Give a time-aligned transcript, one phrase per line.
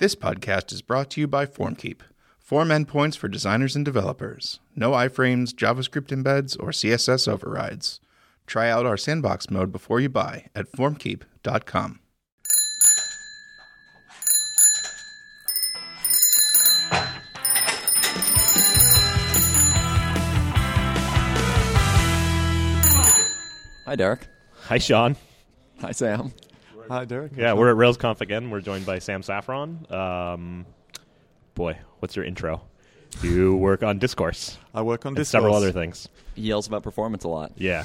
[0.00, 2.00] This podcast is brought to you by FormKeep.
[2.38, 4.58] Form endpoints for designers and developers.
[4.74, 8.00] No iframes, JavaScript embeds, or CSS overrides.
[8.46, 12.00] Try out our sandbox mode before you buy at formkeep.com.
[23.84, 24.28] Hi, Derek.
[24.62, 25.16] Hi, Sean.
[25.82, 26.32] Hi, Sam.
[26.90, 27.36] Hi, Derek.
[27.36, 28.50] Yeah, we're at RailsConf again.
[28.50, 29.86] We're joined by Sam Saffron.
[29.92, 30.66] Um,
[31.54, 32.62] boy, what's your intro?
[33.22, 35.30] You work on Discourse I work on and Discourse.
[35.30, 36.08] several other things.
[36.34, 37.52] He yells about performance a lot.
[37.54, 37.84] Yeah.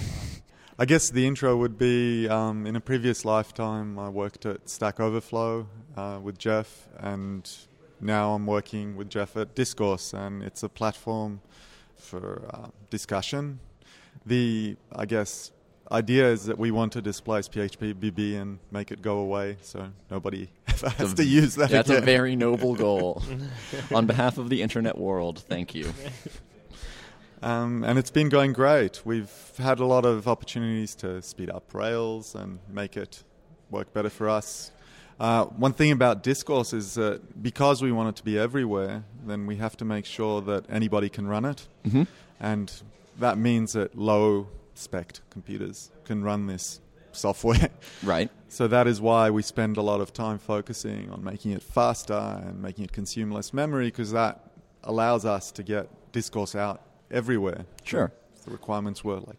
[0.80, 5.00] I guess the intro would be um, in a previous lifetime, I worked at Stack
[5.00, 7.48] Overflow uh, with Jeff, and
[8.02, 11.42] now I'm working with Jeff at Discourse, and it's a platform
[11.96, 13.60] for uh, discussion.
[14.26, 15.52] The, I guess,
[15.92, 20.50] idea is that we want to displace phpBB and make it go away so nobody
[20.68, 22.02] ever has a- to use that That's again.
[22.04, 23.22] a very noble goal.
[23.94, 25.94] On behalf of the internet world, thank you.
[27.42, 29.02] Um, and it's been going great.
[29.06, 33.24] We've had a lot of opportunities to speed up Rails and make it
[33.70, 34.72] work better for us.
[35.20, 39.46] Uh, one thing about Discourse is that because we want it to be everywhere, then
[39.46, 41.68] we have to make sure that anybody can run it.
[41.88, 42.04] hmm
[42.40, 42.72] And
[43.20, 46.80] that means that low spec computers can run this
[47.12, 47.70] software.
[48.04, 48.30] Right.
[48.50, 52.14] So that is why we spend a lot of time focusing on making it faster
[52.14, 54.52] and making it consume less memory because that
[54.84, 57.66] allows us to get discourse out everywhere.
[57.84, 58.12] Sure.
[58.46, 59.38] The requirements were like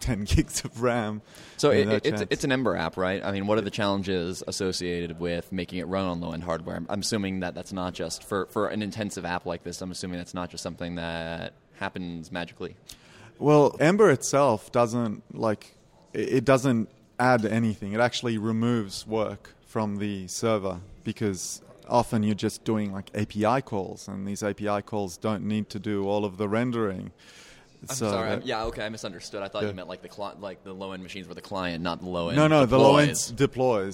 [0.00, 1.22] 10 gigs of RAM.
[1.56, 3.22] So it, no it's, it's an Ember app, right?
[3.24, 6.74] I mean, what are the challenges associated with making it run on low end hardware?
[6.76, 9.80] I'm- I'm assuming that that's not just for, for an intensive app like this.
[9.82, 12.76] I'm assuming that's not just something that happens magically.
[13.40, 15.74] Well, Ember itself doesn't like
[16.12, 16.88] it doesn't
[17.18, 17.92] add anything.
[17.92, 24.08] It actually removes work from the server because often you're just doing like API calls
[24.08, 27.12] and these API calls don't need to do all of the rendering.
[27.88, 28.28] I'm So sorry.
[28.30, 29.42] that- yeah, okay, I misunderstood.
[29.42, 29.68] I thought Yeah.
[29.70, 32.08] you meant like the cli- like the low end machines were the client, not the
[32.08, 32.36] low end.
[32.36, 33.30] No, no, the low end deploys.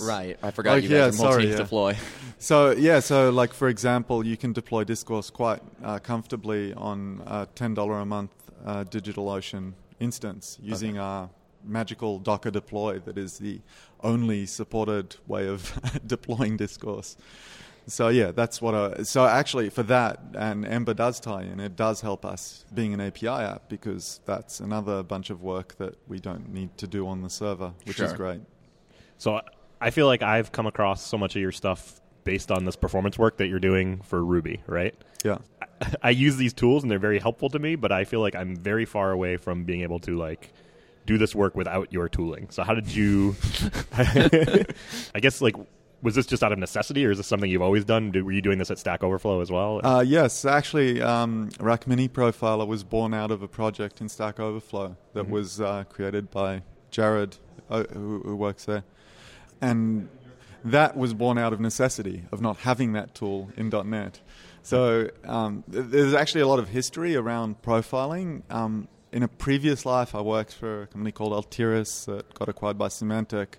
[0.00, 0.02] deploys.
[0.02, 0.36] Right.
[0.42, 1.56] I forgot Like, you yeah, guys multi sorry, yeah.
[1.56, 1.96] deploy.
[2.38, 7.46] So yeah, so like for example, you can deploy Discourse quite uh, comfortably on a
[7.54, 8.32] ten dollar a month
[8.64, 11.30] uh, DigitalOcean instance using our
[11.64, 13.60] magical Docker deploy that is the
[14.00, 15.72] only supported way of
[16.06, 17.16] deploying Discourse.
[17.88, 18.74] So yeah, that's what.
[18.74, 21.60] I, so actually, for that, and Ember does tie in.
[21.60, 25.96] It does help us being an API app because that's another bunch of work that
[26.08, 28.40] we don't need to do on the server, which is great.
[29.18, 29.40] So
[29.80, 33.18] I feel like I've come across so much of your stuff based on this performance
[33.18, 34.94] work that you're doing for Ruby, right?
[35.24, 35.38] Yeah.
[36.02, 38.54] I use these tools and they're very helpful to me, but I feel like I'm
[38.56, 40.52] very far away from being able to like
[41.06, 42.50] do this work without your tooling.
[42.50, 43.36] So how did you?
[43.96, 45.54] I guess like
[46.02, 48.12] was this just out of necessity, or is this something you've always done?
[48.12, 49.80] Were you doing this at Stack Overflow as well?
[49.82, 54.38] Uh, yes, actually, um, Rack Mini Profiler was born out of a project in Stack
[54.38, 55.30] Overflow that Mhm.
[55.30, 56.62] was uh, created by
[56.92, 57.38] Jarrod,
[57.70, 58.84] uh, who, who works there.
[59.60, 60.08] And
[60.64, 64.20] that was born out of necessity of not having that tool in .NET.
[64.62, 68.42] So um, there's actually a lot of history around profiling.
[68.50, 72.76] Um, in a previous life, I worked for a company called Altiris that got acquired
[72.76, 73.54] by Symantec,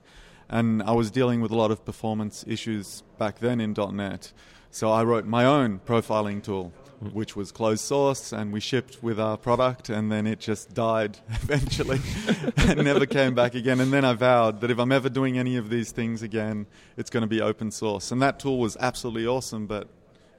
[0.49, 4.33] and I was dealing with a lot of performance issues back then in .NET.
[4.69, 9.19] So I wrote my own profiling tool, which was closed source, and we shipped with
[9.19, 11.99] our product, and then it just died eventually
[12.57, 13.79] and never came back again.
[13.79, 16.65] And then I vowed that if I'm ever doing any of these things again,
[16.97, 18.11] it's going to be open source.
[18.11, 19.87] And that tool was absolutely awesome, but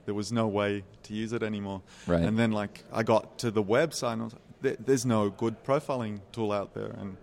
[0.05, 1.83] there was no way to use it anymore.
[2.07, 2.23] Right.
[2.23, 5.63] And then, like, I got to the website, and I was like, there's no good
[5.65, 6.91] profiling tool out there.
[6.99, 7.17] And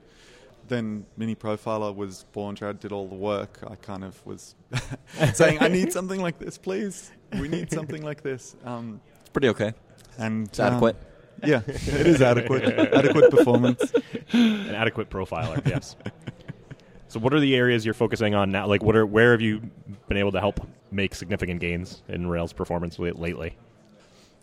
[0.67, 2.55] then Mini Profiler was born.
[2.55, 3.59] Jarrod did all the work.
[3.67, 4.55] I kind of was
[5.33, 7.11] saying, I need something like this, please.
[7.39, 8.55] We need something like this.
[8.63, 9.01] Um,
[9.35, 9.73] pretty okay.
[10.17, 10.95] and It's adequate.
[11.43, 12.63] um, yeah, it is adequate.
[12.93, 13.93] adequate performance.
[14.31, 15.97] An adequate profiler, yes.
[17.09, 18.65] So what are the areas you're focusing on now?
[18.67, 19.61] Like, what are where have you
[20.07, 23.57] been able to help make significant gains in Rails performance lately?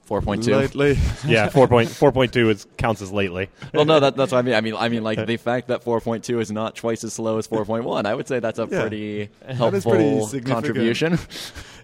[0.09, 0.47] 4.2.
[0.75, 3.49] Lately, Yeah, four point four point two is counts as lately.
[3.73, 4.55] well, no, that, that's what I mean.
[4.55, 7.49] I mean, I mean, like the fact that 4.2 is not twice as slow as
[7.49, 8.05] 4.1.
[8.05, 8.81] I would say that's a Yeah.
[8.83, 11.19] pretty is helpful pretty contribution.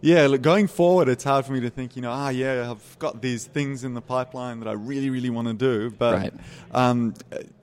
[0.01, 2.99] Yeah, look, going forward, it's hard for me to think, you know, ah, yeah, I've
[2.99, 5.91] got these things in the pipeline that I really, really want to do.
[5.91, 6.35] But Right.
[6.73, 7.15] um,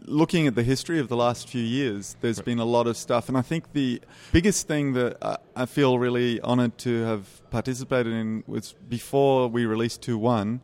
[0.06, 3.28] looking at the history of the last few years, there's been a lot of stuff.
[3.30, 4.02] And I think the
[4.32, 9.66] biggest thing that I, I feel really honored to have participated in was before we
[9.66, 10.60] released 2.1,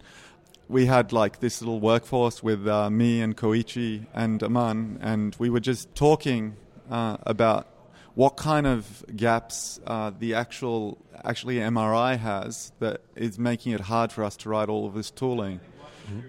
[0.70, 5.50] we had like this little workforce with uh, me and Koichi and Aman, and we
[5.50, 6.56] were just talking
[6.90, 7.68] uh, about
[8.16, 14.12] what kind of gaps uh, the actual actually MRI has that is making it hard
[14.12, 15.60] for us to write all of this tooling.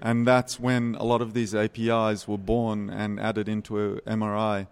[0.01, 4.69] And that's when a lot of these APIs were born and added into MRI.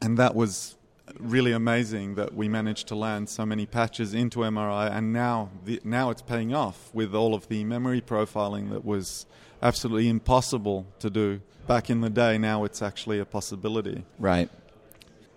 [0.00, 0.76] And that was
[1.18, 5.80] really amazing that we managed to land so many patches into MRI, and now the,
[5.84, 9.26] now it's paying off with all of the memory profiling that was
[9.62, 12.38] absolutely impossible to do back in the day.
[12.38, 14.04] Now it's actually a possibility.
[14.18, 14.50] Right.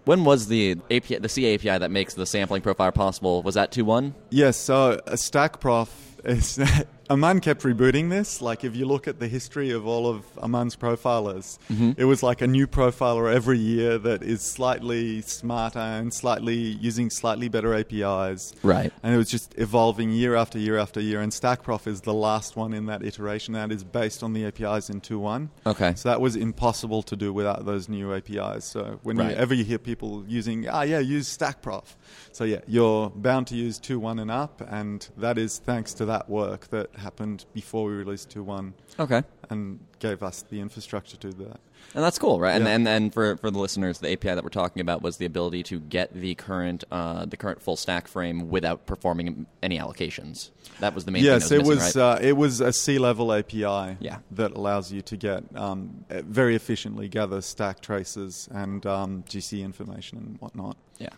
[0.08, 3.44] When was the API, the C API that makes the sampling profile possible?
[3.44, 4.14] Was that 2.1?
[4.30, 5.90] Yes, so a StackProf
[6.24, 6.58] is
[7.10, 8.42] Aman kept rebooting this.
[8.42, 11.92] Like, if you look at the history of all of Aman's profilers, Mm-hmm.
[11.98, 17.10] it was like a new profiler every year that is slightly smarter and slightly using
[17.10, 18.54] slightly better APIs.
[18.64, 18.92] Right.
[19.04, 21.22] And it was just evolving year after year after year.
[21.22, 24.90] And StackProf is the last one in that iteration that is based on the APIs
[24.90, 25.50] in 2.1.
[25.66, 25.94] Okay.
[25.96, 28.66] So that was impossible to do without those new APIs.
[28.66, 29.16] So Right.
[29.18, 31.96] whenever you hear people using, ah, yeah, use StackProf.
[32.32, 36.30] So yeah, you're bound to use 2.1 and up, and that is thanks to that
[36.30, 39.24] work that happened before we released 2.1 Okay.
[39.50, 41.60] and gave us the infrastructure to do that.
[41.94, 42.56] And that's cool, right?
[42.56, 42.72] And Yeah.
[42.76, 45.64] and and for, for the listeners, the API that we're talking about was the ability
[45.64, 50.50] to get the current uh, the current full stack frame without performing any allocations.
[50.80, 51.62] That was the main yes, thing.
[51.62, 52.04] it that was, was right?
[52.04, 54.18] uh, it was a C-level API Yeah.
[54.32, 60.18] that allows you to get um, very efficiently gather stack traces and um, GC information
[60.18, 60.78] and whatnot.
[61.00, 61.10] yeah.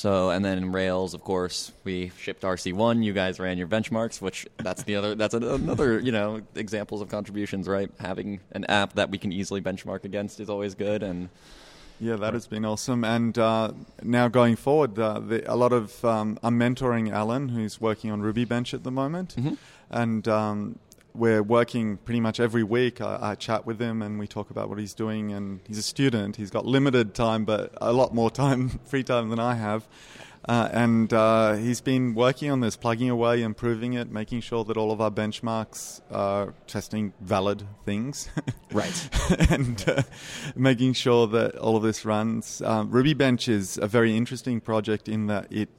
[0.00, 3.04] So and then in Rails, of course, we shipped RC1.
[3.04, 7.10] You guys ran your benchmarks, which that's the other that's another you know examples of
[7.10, 7.90] contributions, right?
[8.00, 11.28] Having an app that we can easily benchmark against is always good, and
[12.00, 13.04] Yeah, that has been awesome.
[13.04, 17.78] And uh, now going forward, uh, the, a lot of um, I'm mentoring Alan, who's
[17.78, 19.36] working on Ruby Bench at the moment,
[19.90, 20.78] and um,
[21.14, 23.00] we're working pretty much every week.
[23.00, 25.32] I, I chat with him and we talk about what he's doing.
[25.32, 29.28] And he's a student; he's got limited time, but a lot more time, free time
[29.28, 29.86] than I have.
[30.48, 34.76] Uh, and uh, he's been working on this, plugging away, improving it, making sure that
[34.76, 38.28] all of our benchmarks are testing valid things.
[38.72, 39.08] Right.
[39.50, 40.02] and uh,
[40.54, 42.62] making sure that all of this runs.
[42.62, 45.70] Um, Ruby Bench is a very interesting project in that it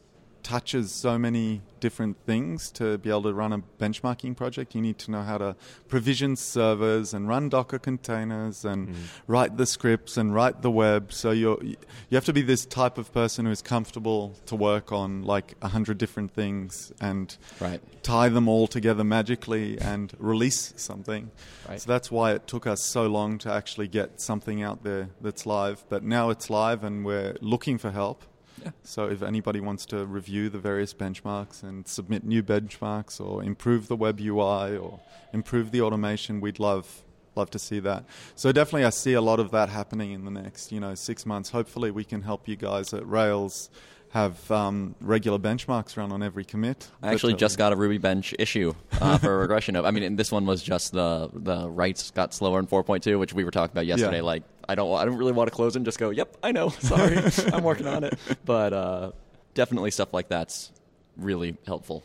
[0.44, 4.76] touches so many different things to be able to run a benchmarking project.
[4.76, 5.56] You need to know how to
[5.88, 8.96] provision servers and run Docker containers and mm.
[9.28, 11.12] write the scripts and write the web.
[11.12, 11.76] So you're, you
[12.12, 15.70] have to be this type of person who is comfortable to work on like a
[15.70, 17.82] hundred different things and Right.
[18.04, 21.32] tie them all together magically and release something.
[21.68, 21.82] Right.
[21.82, 25.46] So that's why it took us so long to actually get something out there that's
[25.46, 25.84] live.
[25.90, 28.24] But now it's live and we're looking for help.
[28.84, 33.88] So if anybody wants to review the various benchmarks and submit new benchmarks or improve
[33.88, 35.00] the web UI or
[35.34, 37.04] improve the automation, we'd love
[37.36, 38.04] love to see that.
[38.36, 41.26] So definitely I see a lot of that happening in the next, you know, 6
[41.26, 41.52] months.
[41.52, 43.70] Hopefully we can help you guys at Rails
[44.12, 46.90] have um, regular benchmarks run on every commit.
[47.02, 49.86] I actually uh, just got a Ruby bench issue uh, for a regression of.
[49.86, 53.46] I mean, this one was just the the writes got slower in 4.2, which we
[53.46, 54.18] were talking about yesterday.
[54.18, 54.24] Yeah.
[54.24, 56.70] Like, I don't I don't really want to close and just go, "Yep, I know.
[56.80, 57.18] Sorry,
[57.54, 59.12] I'm working on it." But uh,
[59.54, 60.72] definitely stuff like that's
[61.16, 62.04] really helpful.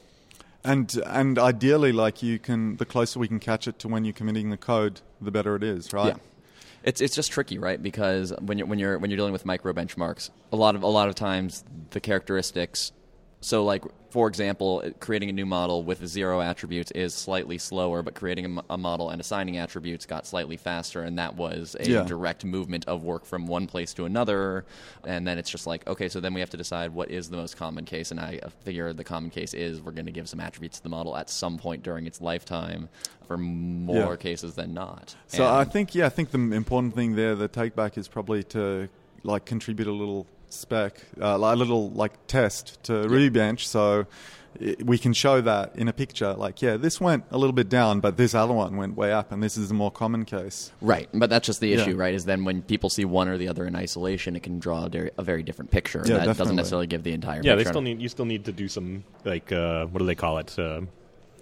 [0.62, 4.14] And and ideally, like you can, the closer we can catch it to when you're
[4.14, 6.09] committing the code, the better it is, right?
[6.09, 6.23] Yeah.
[6.87, 7.83] It's it's just tricky, right?
[7.83, 10.87] Because when you're when you're when you're dealing with micro benchmarks, a lot of a
[10.87, 12.93] lot of times the characteristics.
[13.47, 18.17] So, like for example, creating a new model with zero attributes is slightly slower, but
[18.17, 22.03] creating a, a model and assigning attributes got slightly faster, and that was a Yeah.
[22.03, 24.65] direct movement of work from one place to another.
[25.05, 27.37] And then it's just like, okay, so then we have to decide what is the
[27.37, 30.41] most common case, and I figure the common case is we're going to give some
[30.41, 32.88] attributes to the model at some point during its lifetime,
[33.29, 34.17] for more Yeah.
[34.17, 35.15] cases than not.
[35.29, 38.09] So And- I think yeah, I think the important thing there, the take back, is
[38.09, 38.88] probably to
[39.23, 44.07] like contribute a little spec, uh, like a little like test to Ruby Bench, so
[44.61, 46.33] i we can show that in a picture.
[46.33, 49.31] Like, yeah, this went a little bit down, but this other one went way up,
[49.31, 50.73] and this is the more common case.
[50.81, 51.83] Right, but that's just the Yeah.
[51.83, 52.15] issue, right?
[52.15, 54.88] Is then when people see one or the other in isolation, it can draw
[55.19, 56.03] a very, different picture.
[56.07, 57.73] Yeah, that doesn't necessarily give the entire Yeah, they picture.
[57.73, 60.59] still need you still need to do some like uh, what do they call it?
[60.59, 60.83] Uh,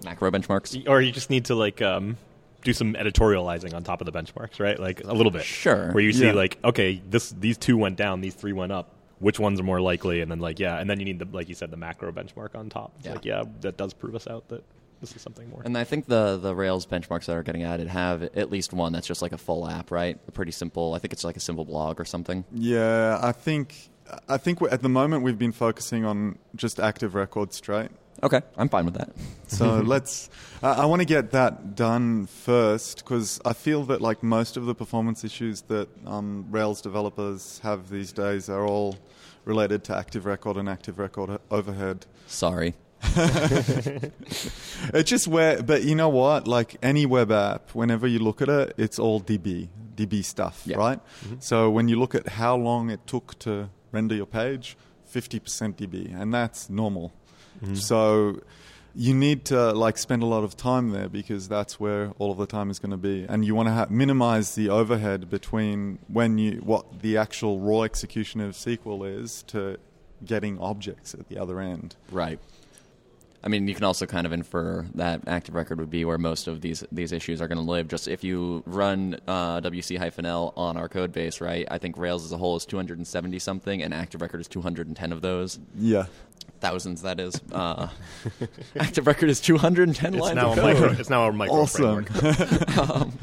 [0.05, 0.89] macro benchmarks.
[0.89, 2.17] or you just need to like um,
[2.65, 4.79] do some editorializing on top of the benchmarks, right?
[4.79, 5.45] Like a little bit.
[5.45, 5.93] Sure.
[5.93, 6.33] Where you see Yeah.
[6.33, 8.91] like, okay, this these two went down, these three went up.
[9.21, 10.21] Which ones are more likely?
[10.21, 12.55] And then like yeah, and then you need the like you said the macro benchmark
[12.57, 12.93] on top.
[12.99, 13.13] It's Yeah.
[13.13, 14.65] like yeah, that does prove us out that
[15.01, 15.63] this is something more.
[15.65, 18.93] And I think the the Rails benchmarks that are getting added have at least one
[18.93, 20.19] that's just like a full app, right?
[20.29, 20.95] A pretty simple.
[20.95, 22.45] I think it's like a simple blog or something.
[22.53, 23.91] Yeah, I think
[24.29, 27.91] I think at the moment we've been focusing on just active record straight.
[28.25, 29.11] Okay, I'm fine with that.
[29.49, 30.31] So let's.
[30.63, 34.65] I I want to get that done first because I feel that like most of
[34.67, 38.97] the performance issues that um, Rails developers have these days are all
[39.45, 42.07] related to active record and active record overhead.
[42.27, 42.75] Sorry.
[44.93, 46.47] It's just where, but you know what?
[46.47, 50.77] Like any web app, whenever you look at it, it's all DB, DB stuff, Yeah.
[50.77, 51.01] right?
[51.41, 54.77] So when you look at how long it took to render your page,
[55.13, 57.13] 50% DB, and that's normal.
[57.63, 57.77] Mm.
[57.77, 58.41] So
[58.95, 62.39] you need to like spend a lot of time there because that's where all of
[62.39, 65.99] the time is going to be, and you want to ha- minimize the overhead between
[66.09, 69.79] when you what the actual raw execution of SQL is to
[70.25, 71.97] getting objects at the other end.
[72.11, 72.39] Right.
[73.45, 76.47] I mean, you can also kind of infer that active record would be where most
[76.49, 77.89] of these these issues are going to live.
[77.89, 81.69] Just if you run uh, WC-L on our code base, right?
[81.71, 85.21] I think Rails as a whole is 270 something, and active record is 210 of
[85.21, 85.59] those.
[85.79, 86.07] Yeah.
[86.61, 87.39] Thousands, that is.
[87.53, 87.89] Uh,
[88.81, 90.81] active record is 210 It's lines now, of a code.
[90.81, 92.05] micro, it's now a micro Awesome.
[92.07, 92.79] framework.
[92.79, 93.19] um,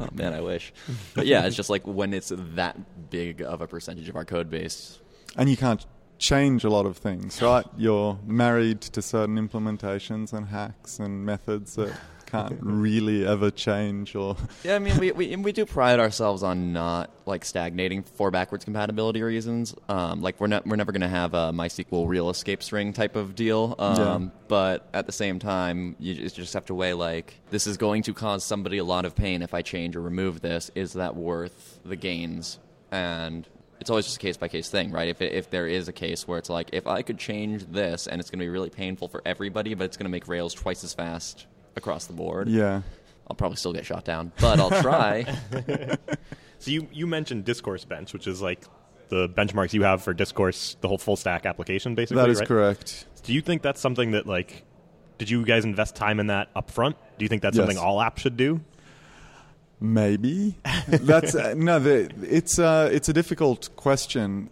[0.00, 0.72] oh man, I wish.
[1.14, 4.50] But yeah, it's just like when it's that big of a percentage of our code
[4.50, 4.98] base.
[5.36, 5.86] and you can't
[6.18, 7.66] change a lot of things, right?
[7.76, 11.92] You're married to certain implementations and hacks and methods that
[12.26, 16.72] can't really ever change or Yeah, I mean, we, we we do pride ourselves on
[16.72, 19.74] not like stagnating for backwards compatibility reasons.
[19.88, 23.14] Um, like we're not we're never going to have a MySQL real escape string type
[23.14, 23.76] of deal.
[23.78, 24.28] Um, Yeah.
[24.48, 28.14] But at the same time, you just have to weigh like this is going to
[28.14, 30.70] cause somebody a lot of pain if I change or remove this.
[30.74, 32.58] Is that worth the gains?
[32.90, 33.46] And
[33.80, 35.08] it's always just a case by case thing, right?
[35.08, 38.06] If it, if there is a case where it's like if I could change this
[38.06, 40.54] and it's going to be really painful for everybody, but it's going to make Rails
[40.54, 42.48] twice as fast across the board.
[42.48, 42.82] yeah.
[43.28, 45.24] I'll probably still get shot down, but I'll try.
[46.58, 48.64] So you, you mentioned Discourse Bench, which is like
[49.08, 52.22] the benchmarks you have for Discourse, the whole full stack application, basically.
[52.22, 52.48] That is right?
[52.48, 53.04] correct.
[53.24, 54.64] Do you think that's something that like?
[55.18, 56.96] Did you guys invest time in that up front?
[57.18, 57.66] Do you think that's Yes.
[57.66, 58.60] something all apps should do?
[59.80, 60.56] Maybe
[60.88, 61.78] that's uh, no.
[61.78, 64.48] The, it's uh, it's a difficult question.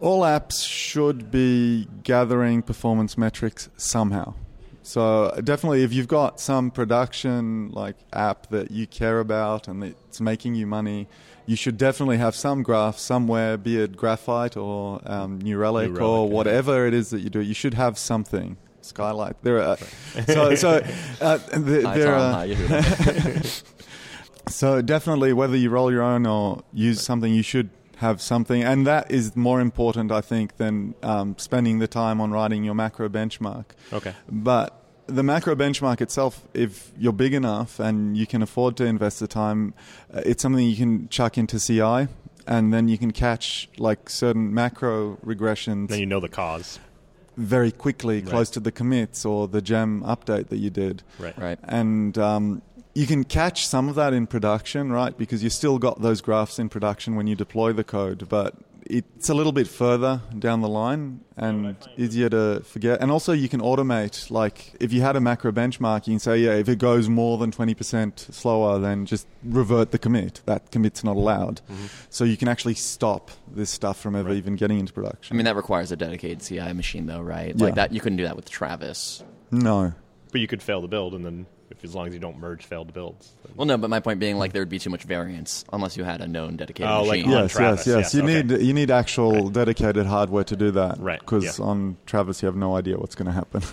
[0.00, 4.34] All apps should be gathering performance metrics somehow.
[4.82, 10.20] So definitely, if you've got some production like app that you care about and it's
[10.20, 11.08] making you money,
[11.46, 15.98] you should definitely have some graph somewhere, be it Graphite or um, New Relic New
[15.98, 16.36] or Relic, yeah.
[16.36, 17.40] whatever it is that you do.
[17.40, 18.56] You should have something.
[18.82, 19.36] Skylight.
[19.42, 19.76] There are
[20.26, 20.82] so so.
[21.20, 23.42] Uh, the, there are, How you doing?
[24.48, 28.86] So definitely, whether you roll your own or use something, you should have something, and
[28.86, 33.08] that is more important, I think, than um, spending the time on writing your macro
[33.08, 33.64] benchmark.
[33.92, 34.14] Okay.
[34.30, 39.18] But the macro benchmark itself, if you're big enough and you can afford to invest
[39.20, 39.74] the time,
[40.14, 42.06] uh, it's something you can chuck into CI,
[42.46, 46.78] and then you can catch like certain macro regressions Then you know the cause.
[47.36, 48.26] very quickly, Right.
[48.30, 51.36] close to the commits or the gem update that you did Right.
[51.38, 51.58] right.
[51.64, 52.62] and um,
[52.98, 55.16] you can catch some of that in production, right?
[55.16, 58.56] Because you still got those graphs in production when you deploy the code, but
[58.90, 63.00] it's a little bit further down the line and easier to forget.
[63.00, 64.30] And also, you can automate.
[64.30, 67.38] Like, if you had a macro benchmark, you can say, yeah, if it goes more
[67.38, 70.40] than 20% slower, then just revert the commit.
[70.46, 71.60] That commit's not allowed.
[71.70, 71.86] Mm-hmm.
[72.10, 74.38] So you can actually stop this stuff from ever Right.
[74.38, 75.34] even getting into production.
[75.34, 77.54] I mean, that requires a dedicated CI machine, though, right?
[77.54, 77.64] Yeah.
[77.66, 79.22] Like that, you couldn't do that with Travis.
[79.52, 79.92] no.
[80.32, 81.46] But you could fail the build, and then
[81.78, 83.30] if as long as you don't merge failed builds.
[83.44, 85.96] then- Well, no, but my point being, like, there would be too much variance unless
[85.96, 87.34] you had a known dedicated Oh, like machine.
[87.34, 87.96] on Yes, Travis, yes, yes.
[87.96, 88.42] yes, You okay.
[88.56, 90.98] need you need actual dedicated hardware to do that.
[91.00, 91.64] Right, Because yeah.
[91.64, 93.62] on Travis, you have no idea what's going to happen.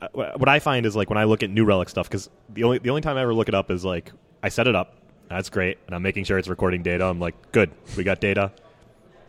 [0.00, 2.64] Uh, what I find is like when I look at New Relic stuff, because the
[2.64, 4.10] only the only time I ever look it up is like
[4.42, 4.96] I set it up,
[5.28, 7.04] that's great, and I'm making sure it's recording data.
[7.04, 8.50] I'm like, good, we got data.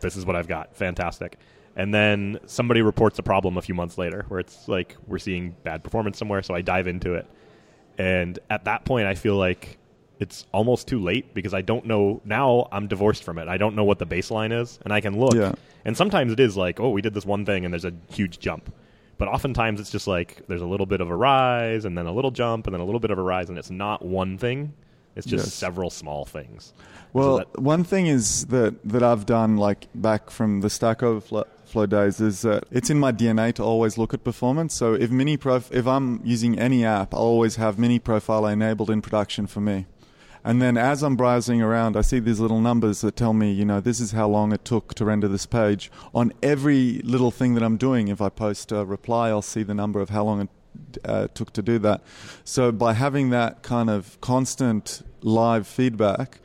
[0.00, 1.38] This is what I've got, fantastic.
[1.76, 5.54] And then somebody reports a problem a few months later, where it's like we're seeing
[5.62, 6.42] bad performance somewhere.
[6.42, 7.26] So I dive into it,
[7.98, 9.78] and at that point, I feel like
[10.20, 12.68] it's almost too late because I don't know now.
[12.72, 13.48] I'm divorced from it.
[13.48, 15.34] I don't know what the baseline is, and I can look.
[15.34, 15.52] Yeah.
[15.84, 18.38] And sometimes it is like, oh, we did this one thing, and there's a huge
[18.38, 18.72] jump.
[19.18, 22.12] But oftentimes it's just like there's a little bit of a rise, and then a
[22.12, 24.72] little jump, and then a little bit of a rise, and it's not one thing.
[25.16, 25.54] It's just Yes.
[25.54, 26.72] several small things.
[27.12, 31.02] Well, So that- one thing is that that I've done like back from the Stack
[31.02, 34.74] Overflow days is that it's in my DNA to always look at performance.
[34.74, 38.90] So if mini prof, if I'm using any app, I'll always have mini profile enabled
[38.90, 39.86] in production for me.
[40.46, 43.64] And then as I'm browsing around, I see these little numbers that tell me, you
[43.64, 45.90] know, this is how long it took to render this page.
[46.14, 49.74] On every little thing that I'm doing, if I post a reply, I'll see the
[49.74, 50.48] number of how long it
[51.04, 52.02] uh, took to do that.
[52.44, 56.40] So by having that kind of constant live feedback,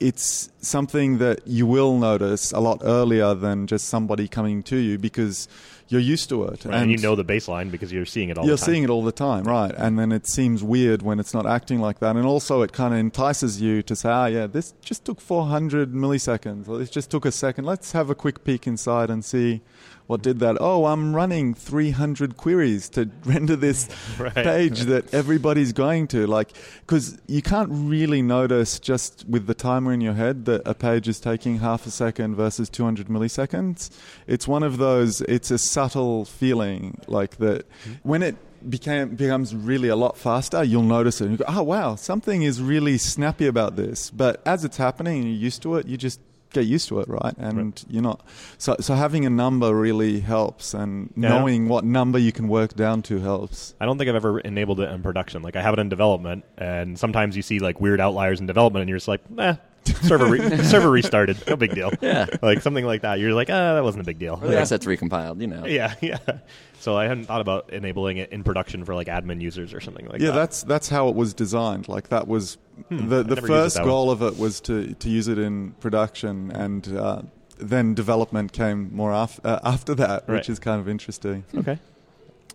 [0.00, 4.98] it's something that you will notice a lot earlier than just somebody coming to you
[4.98, 5.48] because
[5.88, 6.64] you're used to it.
[6.64, 8.72] Right, and, you know the baseline because you're seeing it all you're the time.
[8.72, 9.70] seeing it all the time, right?
[9.76, 12.16] And then it seems weird when it's not acting like that.
[12.16, 15.92] And also, it kind of entices you to say, "Ah, yeah, this just took 400
[15.92, 17.64] milliseconds, or this just took a second.
[17.66, 19.60] Let's have a quick peek inside and see
[20.06, 20.56] what did that.
[20.60, 24.34] Oh, I'm running 300 queries to render this Right.
[24.34, 26.26] page that everybody's going to.
[26.26, 30.74] Like, because you can't really notice just with the timer in your head that a
[30.74, 33.90] page is taking half a second versus 200 milliseconds.
[34.26, 35.20] It's one of those.
[35.22, 37.66] It's a subtle feeling like that
[38.02, 38.36] when it
[38.70, 41.24] became becomes really a lot faster, you'll notice it.
[41.28, 44.10] And you go, oh wow, something is really snappy about this.
[44.10, 46.18] But as it's happening and you're used to it, you just
[46.52, 47.34] get used to it, right?
[47.36, 47.84] And Right.
[47.90, 48.24] you're not.
[48.58, 52.74] So so having a number really helps, and Yeah, knowing what number you can work
[52.74, 53.74] down to helps.
[53.80, 55.42] I don't think I've ever enabled it in production.
[55.42, 58.82] Like I have it in development, and sometimes you see like weird outliers in development,
[58.82, 61.92] and you're just like, eh, server re- server restarted, no big deal.
[62.00, 62.26] Yeah.
[62.42, 63.18] like something like that.
[63.20, 64.38] You're like, ah, that wasn't a big deal.
[64.42, 65.66] Or the assets recompiled, you know.
[65.66, 66.18] Yeah, yeah.
[66.80, 70.06] So I hadn't thought about enabling it in production for like admin users or something
[70.06, 70.34] like yeah, that.
[70.34, 71.88] that's that's how it was designed.
[71.88, 73.88] Like that was Hmm, the I the used it first that way.
[73.90, 77.22] goal of it was to to use it in production, and uh,
[77.58, 80.36] then development came more af- uh, after that, Right.
[80.38, 81.44] which is kind of interesting.
[81.56, 81.78] okay.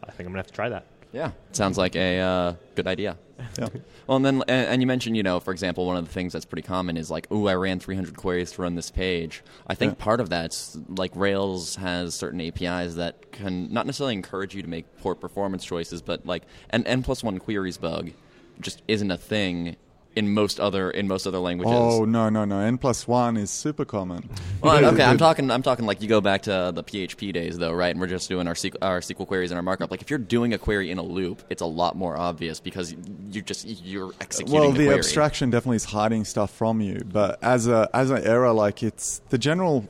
[0.03, 0.85] I think I'm gonna have to try that.
[1.11, 3.17] Yeah, sounds like a uh, good idea.
[3.57, 3.69] Yeah.
[4.05, 6.33] Well, and then and, and you mentioned, you know, for example, one of the things
[6.33, 9.43] that's pretty common is like, oh, I ran 300 queries to run this page.
[9.67, 10.03] I think Yeah.
[10.03, 14.67] part of that's like Rails has certain APIs that can not necessarily encourage you to
[14.67, 18.11] make poor performance choices, but like an n plus one queries bug
[18.59, 19.77] just isn't a thing
[20.15, 21.73] in most other in most other languages.
[21.75, 22.59] Oh no no no!
[22.59, 24.27] N plus one is super common.
[24.61, 25.49] Well, okay, I'm talking.
[25.51, 27.89] I'm talking like you go back to the PHP days, though, right?
[27.91, 29.91] And we're just doing our SQL, our SQL queries and our markup.
[29.91, 32.95] Like if you're doing a query in a loop, it's a lot more obvious because
[33.31, 34.97] you just you're executing Well, the, the query.
[34.97, 39.21] abstraction definitely is hiding stuff from you, but as a as an error, like it's
[39.29, 39.87] the general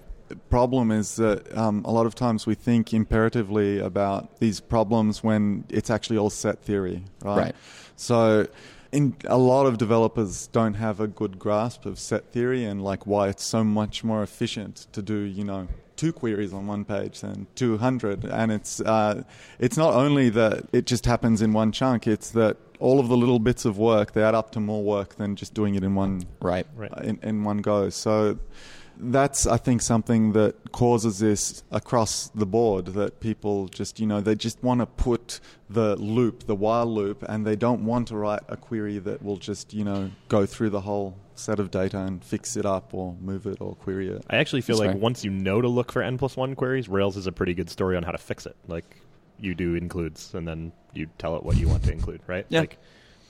[0.51, 5.63] problem is that um, a lot of times we think imperatively about these problems when
[5.69, 7.37] it's actually all set theory, right?
[7.37, 7.55] Right.
[7.95, 8.47] So.
[8.91, 13.05] In, a lot of developers don't have a good grasp of set theory and like
[13.05, 17.19] why it's so much more efficient to do you know two queries on one page
[17.19, 19.21] than 200 and it's uh,
[19.59, 23.17] it's not only that it just happens in one chunk it's that all of the
[23.17, 25.93] little bits of work they add up to more work than just doing it in
[25.93, 26.65] one right?
[26.75, 26.91] Right.
[27.03, 28.39] in, in one go so
[28.99, 34.19] that's I think something that causes this across the board that people just you know
[34.19, 38.17] they just want to put the loop the while loop and they don't want to
[38.17, 41.97] write a query that will just you know go through the whole set of data
[41.97, 44.95] and fix it up or move it or query it I actually feel That's like
[44.95, 45.01] fair.
[45.01, 47.69] once you know to look for n plus one queries, Rails is a pretty good
[47.69, 48.57] story on how to fix it.
[48.67, 48.97] Like
[49.39, 52.45] you do includes, and then you tell it what you want to include, right?
[52.49, 52.61] Yeah.
[52.61, 52.77] Like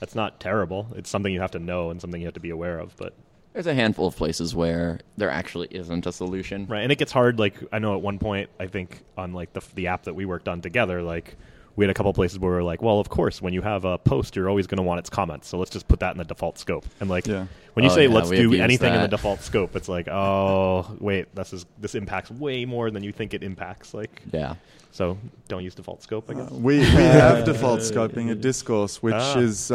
[0.00, 0.88] that's not terrible.
[0.96, 2.96] It's something you have to know and something you have to be aware of.
[2.96, 3.14] But
[3.52, 6.66] There's a handful of places where there actually isn't a solution.
[6.66, 7.38] right, and it gets hard.
[7.38, 10.24] Like I know at one point, I think on like the the app that we
[10.24, 11.36] worked on together, like.
[11.76, 13.84] We had a couple places where we were like, well, of course, when you have
[13.86, 15.48] a post, you're always going to want its comments.
[15.48, 16.84] So let's just put that in the default scope.
[16.98, 17.46] And like, Yeah.
[17.74, 20.08] when you Oh, say yeah, let's do abuse anything in the default scope, it's like,
[20.08, 23.94] oh, wait, this is this impacts way more than you think it impacts.
[23.94, 24.56] Like, Yeah.
[24.90, 25.16] so
[25.48, 26.50] don't use default scope, I guess.
[26.50, 29.38] Uh, we, we have default scoping at Discourse, which Ah.
[29.38, 29.68] is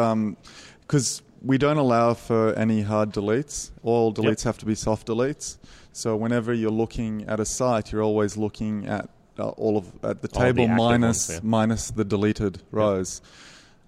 [0.82, 3.70] because we don't allow for any hard deletes.
[3.84, 5.58] All deletes have to be soft deletes.
[5.94, 10.22] So whenever you're looking at a site, you're always looking at uh, all of at
[10.22, 11.40] the All table active minus ones, yeah.
[11.44, 13.22] minus the deleted rows,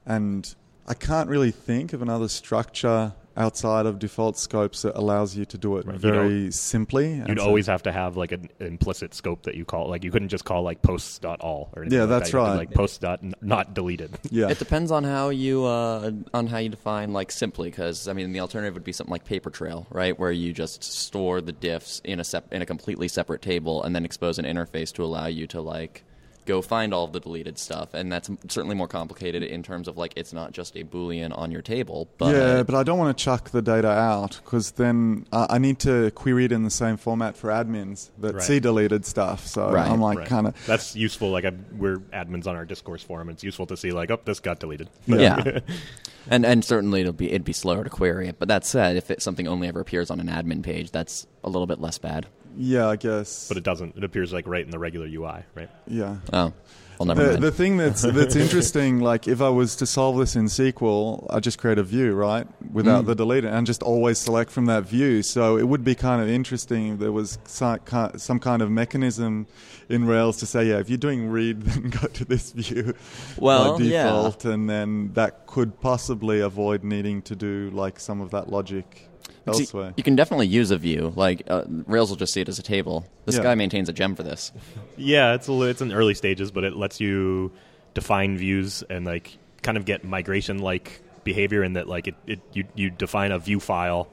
[0.05, 0.53] and
[0.87, 5.57] I can't really think of another structure outside of default scopes that allows you to
[5.57, 7.13] do it Right, you very simply.
[7.13, 9.87] and You'd so- always have to have like an implicit scope that you call.
[9.89, 12.37] Like you couldn't just call like posts.all or anything Yeah, like that's that.
[12.37, 12.57] You have right.
[12.57, 14.17] Like posts dot not deleted.
[14.31, 14.49] yeah.
[14.49, 18.33] It depends on how you uh, on how you define like simply because I mean
[18.33, 22.01] the alternative would be something like paper trail, right, where you just store the diffs
[22.03, 25.27] in a sep- in a completely separate table and then expose an interface to allow
[25.27, 26.03] you to like
[26.47, 29.97] go find all of the deleted stuff, and that's certainly more complicated in terms of
[29.97, 33.15] like it's not just a boolean on your table, but yeah, but I don't want
[33.15, 36.71] to chuck the data out because then uh, I need to query it in the
[36.71, 38.41] same format for admins that Right.
[38.43, 39.45] see deleted stuff.
[39.45, 40.27] So Right, I'm like Right.
[40.27, 41.29] kind of That's useful.
[41.29, 43.29] Like I, we're admins on our discourse forum.
[43.29, 44.89] It's useful to see like, oh, this got deleted.
[45.05, 45.59] yeah.
[46.29, 48.39] and and certainly it'll be it'd be slower to query it.
[48.39, 51.49] But that said, if it, something only ever appears on an admin page, that's a
[51.49, 52.25] little bit less bad.
[52.57, 53.47] Yeah, I guess.
[53.47, 53.95] But it doesn't.
[53.95, 55.69] It appears like right in the regular UI, right?
[55.87, 56.17] yeah.
[56.33, 56.53] Oh,
[56.99, 57.43] well, never The, mind.
[57.43, 61.39] the thing that's that's interesting, like if I was to solve this in SQL, I
[61.39, 63.07] just create a view, right, without Mm.
[63.07, 65.21] the delete, and just always select from that view.
[65.21, 67.79] So it would be kind of interesting if there was some,
[68.17, 69.45] some kind of mechanism
[69.89, 72.95] in Rails to say, yeah, if you're doing read, then go to this view
[73.37, 74.03] Well, by yeah.
[74.05, 79.06] default, and then that could possibly avoid needing to do like some of that logic.
[79.53, 79.93] See, elsewhere.
[79.97, 81.13] you can definitely use a view.
[81.15, 83.05] Like uh, Rails will just see it as a table.
[83.25, 83.43] This Yeah.
[83.43, 84.51] guy maintains a gem for this.
[84.97, 87.51] Yeah, it's a, it's in early stages, but it lets you
[87.93, 92.39] define views and like kind of get migration like behavior in that like it, it
[92.53, 94.07] you you define a view file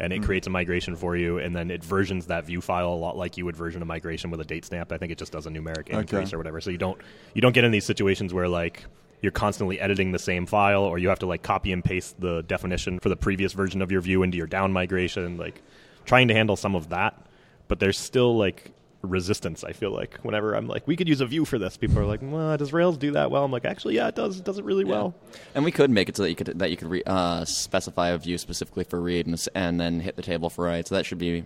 [0.00, 0.16] and Mm.
[0.16, 3.16] it creates a migration for you and then it versions that view file a lot
[3.16, 4.90] like you would version a migration with a date stamp.
[4.92, 6.60] I think it just does a numeric increase or whatever.
[6.60, 6.98] So you don't
[7.34, 8.84] you don't get in these situations where like
[9.24, 12.42] you're constantly editing the same file or you have to like copy and paste the
[12.42, 15.60] definition for the previous version of your view into your down migration like
[16.04, 17.26] trying to handle some of that
[17.66, 18.70] but there's still like
[19.02, 21.98] resistance i feel like whenever i'm like we could use a view for this people
[21.98, 24.44] are like well does rails do that well i'm like actually yeah it does it
[24.44, 25.14] does it really well
[25.54, 28.08] And we could make it so that you could that you could re, uh, specify
[28.10, 30.88] a view specifically for read and, s- and then hit the table for write.
[30.88, 31.44] So that should be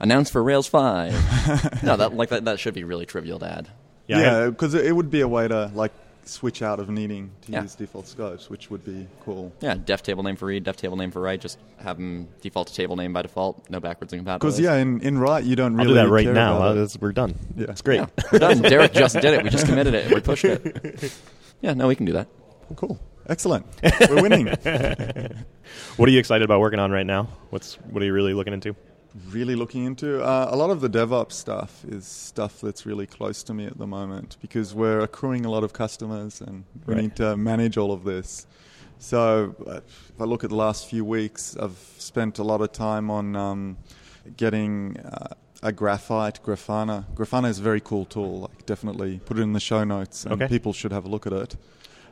[0.00, 1.12] announced for Rails five.
[1.84, 3.68] no, that like that, that should be really trivial to add.
[4.08, 5.92] yeah, I- Yeah, because it would be a way to like
[6.28, 7.62] switch out of needing to Yeah.
[7.62, 9.52] use default scopes, which would be cool.
[9.60, 11.40] Yeah, def table name for read, def table name for write.
[11.40, 13.68] Just have them default to table name by default.
[13.70, 14.46] No backwards incompatible.
[14.46, 16.76] Because yeah, in, in write you don't i'll really do that right care now about
[16.78, 16.96] Uh, it.
[17.00, 17.66] we're done Yeah.
[17.68, 18.60] it's great Yeah, we're done.
[18.62, 19.42] Derek just did it.
[19.44, 20.12] We just committed it.
[20.12, 21.12] We pushed it.
[21.62, 22.28] Yeah, no, we can do that.
[22.76, 23.64] Cool, excellent.
[24.10, 24.46] We're winning.
[25.96, 28.52] what are you excited about working on right now what's what are you really looking
[28.52, 28.74] into
[29.30, 30.22] really looking into.
[30.22, 33.78] Uh, a lot of the DevOps stuff is stuff that's really close to me at
[33.78, 37.02] the moment because we're accruing a lot of customers and we Right.
[37.02, 38.46] need to manage all of this.
[38.98, 42.72] So, uh, if I look at the last few weeks, I've spent a lot of
[42.72, 43.76] time on um,
[44.36, 45.28] getting uh,
[45.62, 47.04] a graphite Grafana.
[47.14, 48.40] Grafana is a very cool tool.
[48.40, 50.48] Like, definitely put it in the show notes, and Okay.
[50.48, 51.56] people should have a look at it.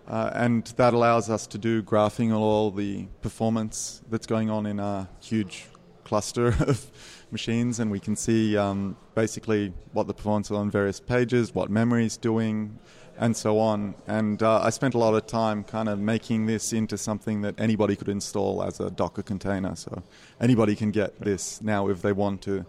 [0.06, 4.66] Uh, and that allows us to do graphing of all the performance that's going on
[4.66, 5.66] in a huge
[6.04, 6.90] cluster of
[7.30, 11.70] machines, and we can see um, basically what the performance is on various pages, what
[11.70, 12.78] memory is doing,
[13.18, 13.94] and so on.
[14.06, 17.60] And uh, I spent a lot of time kind of making this into something that
[17.60, 19.76] anybody could install as a Docker container.
[19.76, 20.02] So
[20.40, 22.64] anybody can get this now if they want to.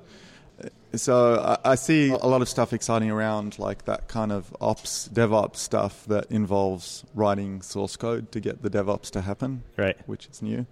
[0.93, 5.09] So I, I see a lot of stuff exciting around like that kind of ops,
[5.09, 10.27] DevOps stuff that involves writing source code to get the DevOps to happen, right which
[10.27, 10.65] is new.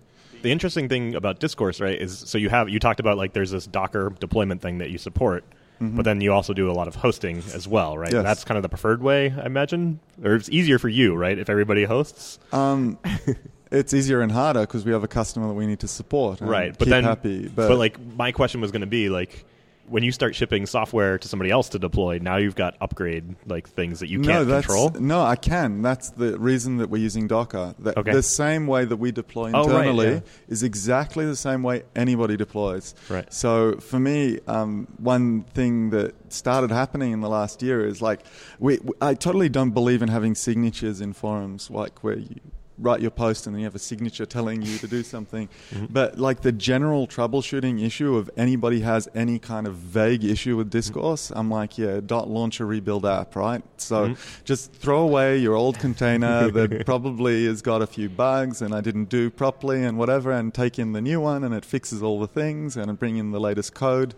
[0.43, 3.51] The interesting thing about discourse right is so you have you talked about like there's
[3.51, 5.43] this docker deployment thing that you support
[5.81, 8.23] but then you also do a lot of hosting as well right Yes.
[8.23, 11.49] that's kind of the preferred way i imagine or it's easier for you right if
[11.49, 12.97] everybody hosts Um,
[13.71, 16.39] it's easier and harder because we have a customer that we need to support.
[16.39, 17.49] Right but then happy.
[17.49, 19.43] but, like my question was going to be like
[19.87, 23.67] when you start shipping software to somebody else to deploy now you've got upgrade like
[23.67, 25.81] things that you can't that's, control No, I can.
[25.81, 27.75] That's the reason that we're using Docker.
[27.79, 28.13] The, Okay.
[28.13, 30.19] the same way that we deploy Oh, right, internally yeah.
[30.47, 32.95] is exactly the same way anybody deploys.
[33.09, 33.31] Right.
[33.33, 38.21] So for me, um, one thing that started happening in the last year is like
[38.59, 42.39] we, I totally don't believe in having signatures in forums, like where you
[42.83, 45.49] write your post and then you have a signature telling you to do something.
[45.71, 45.85] Mm-hmm.
[45.89, 50.69] But like the general troubleshooting issue of anybody has any kind of vague issue with
[50.69, 53.63] discourse, I'm like, yeah, dot launcher rebuild app, right?
[53.77, 54.43] So Mm-hmm.
[54.43, 58.81] just throw away your old container that probably has got a few bugs and I
[58.81, 62.19] didn't do properly and whatever, and take in the new one and it fixes all
[62.19, 64.13] the things and bring in the latest code.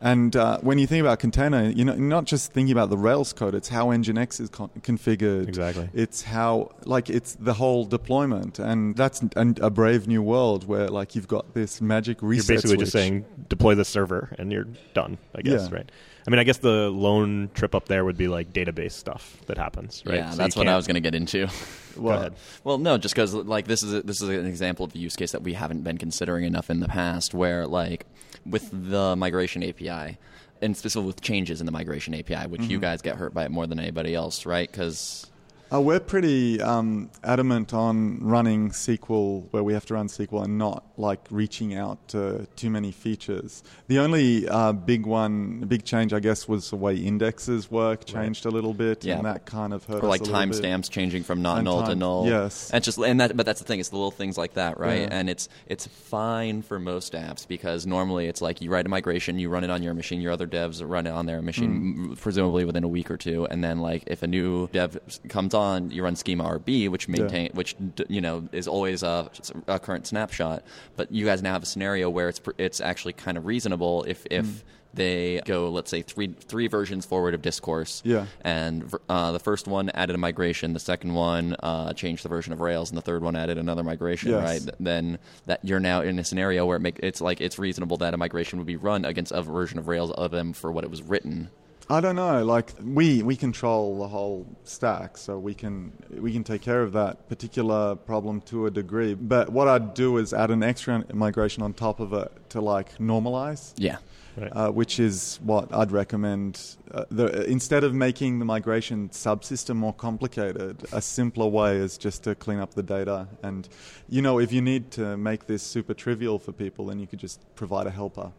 [0.00, 2.96] And uh, when you think about container, you know, you're not just thinking about the
[2.96, 3.54] Rails code.
[3.56, 5.48] It's how Nginx is con- configured.
[5.48, 5.88] Exactly.
[5.92, 10.86] It's how, like, it's the whole deployment, and that's an, a brave new world where,
[10.86, 12.56] like, you've got this magic you're reset.
[12.56, 15.76] basically just saying deploy the server and you're done i guess Yeah.
[15.76, 15.90] right
[16.26, 19.56] i mean i guess the lone trip up there would be like database stuff that
[19.56, 21.46] happens right Yeah, So that's what I was going to get into.
[21.96, 22.34] go Well, ahead
[22.64, 25.16] Well, no, just because like this is a, this is an example of a use
[25.16, 28.04] case that we haven't been considering enough in the past, where like
[28.50, 30.18] with the migration API,
[30.60, 32.70] and specifically with changes in the migration API, which Mm-hmm.
[32.70, 34.70] you guys get hurt by it more than anybody else, right?
[34.70, 35.30] Because
[35.70, 40.56] Uh, we're pretty um, adamant on running SQL where we have to run SQL and
[40.56, 43.62] not like reaching out to too many features.
[43.86, 48.46] The only uh, big one, big change, I guess, was the way indexes work changed
[48.46, 49.16] a little bit, Yeah.
[49.16, 50.62] and that kind of hurt or like a little bit.
[50.62, 52.26] timestamps changing from not And null to null.
[52.26, 52.70] yes.
[52.72, 53.78] and just and that, but that's the thing.
[53.78, 55.02] It's the little things like that, right?
[55.02, 55.08] Yeah.
[55.10, 59.38] And it's it's fine for most apps because normally it's like you write a migration,
[59.38, 61.68] you run it on your machine, your other devs run it on their machine,
[62.12, 62.20] Mm.
[62.20, 65.90] presumably within a week or two, and then like if a new dev comes on,
[65.90, 67.76] you run schema RB, which maintain which
[68.08, 69.30] you know is always a,
[69.66, 70.62] a current snapshot.
[70.96, 74.24] But you guys now have a scenario where it's it's actually kind of reasonable if
[74.30, 74.62] if Mm.
[74.94, 78.24] they go, let's say three three versions forward of discourse, Yeah.
[78.40, 82.54] and uh, the first one added a migration, the second one uh, changed the version
[82.54, 84.30] of Rails, and the third one added another migration.
[84.30, 84.42] Yes.
[84.64, 84.74] Right?
[84.80, 88.14] Then that you're now in a scenario where it make, it's like it's reasonable that
[88.14, 90.90] a migration would be run against a version of Rails of them for what it
[90.90, 91.50] was written.
[91.90, 92.44] I don't know.
[92.44, 96.92] Like we we control the whole stack, so we can we can take care of
[96.92, 99.14] that particular problem to a degree.
[99.14, 102.98] But what I'd do is add an extra migration on top of it to like
[102.98, 103.72] normalize.
[103.76, 103.98] Yeah.
[104.36, 104.52] Right.
[104.54, 106.76] Uh, which is what I'd recommend.
[106.92, 112.22] Uh, the, instead of making the migration subsystem more complicated, a simpler way is just
[112.22, 113.26] to clean up the data.
[113.42, 113.68] And,
[114.08, 117.18] you know, if you need to make this super trivial for people, then you could
[117.18, 118.30] just provide a helper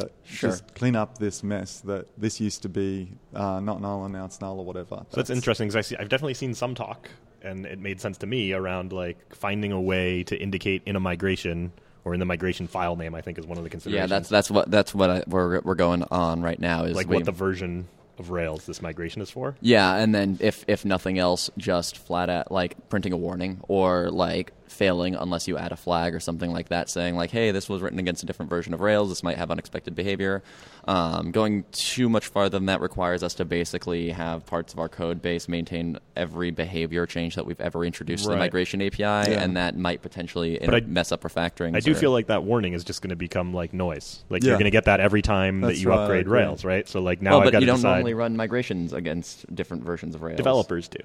[0.00, 0.50] that Sure.
[0.50, 4.24] just clean up this mess that this used to be uh, not null and now
[4.24, 4.96] it's null or whatever.
[5.10, 7.08] So that's interesting because I see, I've definitely seen some talk,
[7.42, 11.00] and it made sense to me around like finding a way to indicate in a
[11.00, 11.72] migration
[12.04, 13.14] or in the migration file name.
[13.14, 14.10] I think is one of the considerations.
[14.10, 16.84] Yeah, that's that's what that's what I, we're we're going on right now.
[16.84, 17.86] Is like we- what the version
[18.18, 19.54] of Rails this migration is for.
[19.60, 24.10] Yeah, and then if if nothing else, just flat out like printing a warning or
[24.10, 27.68] like failing unless you add a flag or something like that, saying like, "Hey, this
[27.68, 29.08] was written against a different version of Rails.
[29.08, 30.42] This might have unexpected behavior."
[30.86, 34.88] Um, going too much farther than that requires us to basically have parts of our
[34.88, 39.42] code base maintain every behavior change that we've ever introduced to the migration API, Yeah.
[39.42, 41.76] and that might potentially But I- mess up refactoring.
[41.76, 44.24] I do feel like that warning is just going to become like noise.
[44.30, 44.48] Like Yeah.
[44.50, 46.38] you're going to get that every time That's that you right, upgrade agree.
[46.40, 46.88] Rails, right?
[46.88, 47.90] So like now well, I've but got you to don't decide.
[47.96, 50.36] normally run migrations against different versions of Rails.
[50.38, 50.98] Developers do,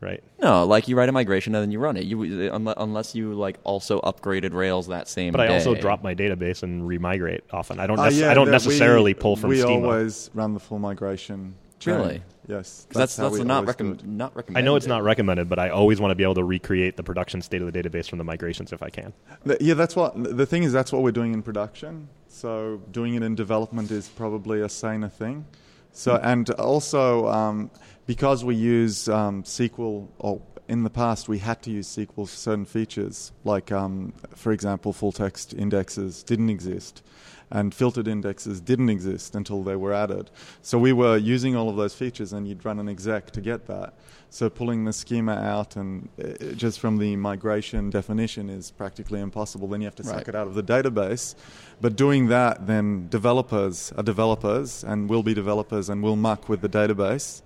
[0.00, 0.22] right?
[0.40, 2.04] No, like you write a migration and then you run it.
[2.04, 5.32] You unless you like also upgraded Rails that same.
[5.32, 7.80] But I also drop my database and remigrate often.
[7.80, 7.98] I don't.
[7.98, 9.86] Uh, yeah, I don't necessarily we, pull from We schema.
[9.88, 11.54] always run the full migration.
[11.78, 11.94] chain.
[11.94, 12.22] Really?
[12.48, 12.86] Yes.
[12.88, 14.06] 'Cause that's how that's, not always do recommend it.
[14.06, 14.58] not recommended.
[14.62, 17.02] I know it's not recommended, but I always want to be able to recreate the
[17.02, 19.12] production state of the database from the migrations if I can.
[19.46, 20.72] Th- Yeah, that's what the thing is.
[20.72, 22.08] That's what we're doing in production.
[22.28, 25.44] So doing it in development is probably a saner thing.
[25.92, 27.70] So and also um,
[28.06, 32.26] because we use um, SQL, or in the past we had to use SQL for
[32.26, 37.02] certain features, like um, for example, full text indexes didn't exist.
[37.50, 40.30] And filtered indexes didn't exist until they were added.
[40.62, 43.66] So we were using all of those features, and you'd run an exec to get
[43.66, 43.94] that.
[44.30, 49.68] So pulling the schema out and uh, just from the migration definition is practically impossible.
[49.68, 50.28] Then you have to suck Right.
[50.28, 51.36] it out of the database.
[51.80, 56.60] But doing that, then developers are developers and will be developers and will muck with
[56.62, 57.42] the database.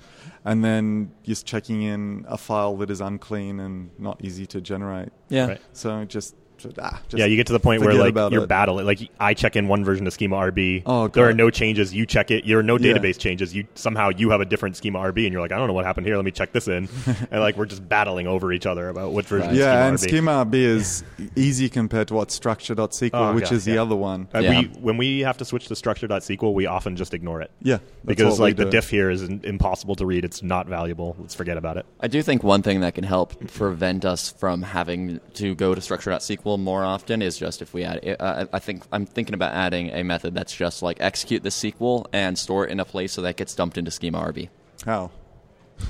[0.47, 5.11] And then just checking in a file that is unclean and not easy to generate.
[5.29, 5.47] Yeah.
[5.49, 5.61] Right.
[5.75, 6.35] So just,
[6.79, 8.49] ah, just yeah, you get to the point where like about you're it.
[8.49, 8.87] battling.
[8.87, 10.83] Like I check in one version of Schema RB.
[10.87, 11.95] Oh, there are no changes.
[11.95, 12.47] You check it.
[12.47, 12.93] There are no Yeah.
[12.95, 13.55] database changes.
[13.55, 15.85] You somehow you have a different Schema RB, and you're like, I don't know what
[15.85, 16.17] happened here.
[16.17, 16.89] Let me check this in.
[17.31, 19.49] and like we're just battling over each other about which version.
[19.49, 19.53] Right.
[19.53, 20.49] of Yeah, and Schema RB.
[20.49, 21.05] Schema RB is
[21.37, 24.29] easy compared to what structure.sql, Oh, which God, is the other one.
[24.35, 24.61] Uh, Yeah.
[24.61, 27.51] we, when we have to switch to structure.sql, we often just ignore it.
[27.63, 30.25] Yeah, that's because what we like the diff here is impossible to read.
[30.25, 31.17] It's not valuable.
[31.19, 31.87] Let's forget about it.
[32.01, 35.81] I do think one thing that can help prevent us from having to go to
[35.81, 38.17] structure.sql more often is just if we add.
[38.21, 42.07] Uh, I think I'm thinking about adding a method that's just like execute the SQL
[42.13, 44.49] and store it in a place so that gets dumped into schema RB
[44.85, 45.11] How?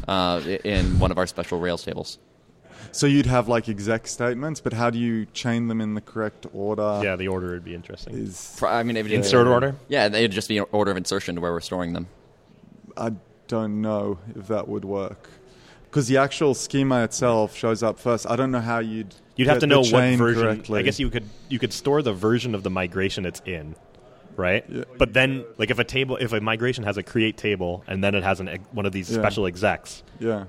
[0.09, 2.19] uh, in one of our special Rails tables.
[2.93, 6.47] So you'd have like exec statements, but how do you chain them in the correct
[6.53, 7.01] order?
[7.05, 8.15] yeah, the order would be interesting.
[8.15, 9.77] Is I mean, it would- Insert order.
[9.89, 12.09] Yeah, it'd just be an order of insertion to where we're storing them.
[12.97, 13.13] I
[13.49, 15.29] don't know if that would work
[15.85, 18.29] because the actual schema itself shows up first.
[18.29, 20.43] I don't know how you'd You'd have to know what version.
[20.43, 20.79] Correctly.
[20.79, 23.75] I guess you could you could store the version of the migration it's in,
[24.37, 24.65] right?
[24.69, 24.85] Yeah.
[24.99, 28.15] But then, like if a table, if a migration has a create table and then
[28.15, 29.19] it has an one of these Yeah.
[29.19, 30.45] special execs, Yeah,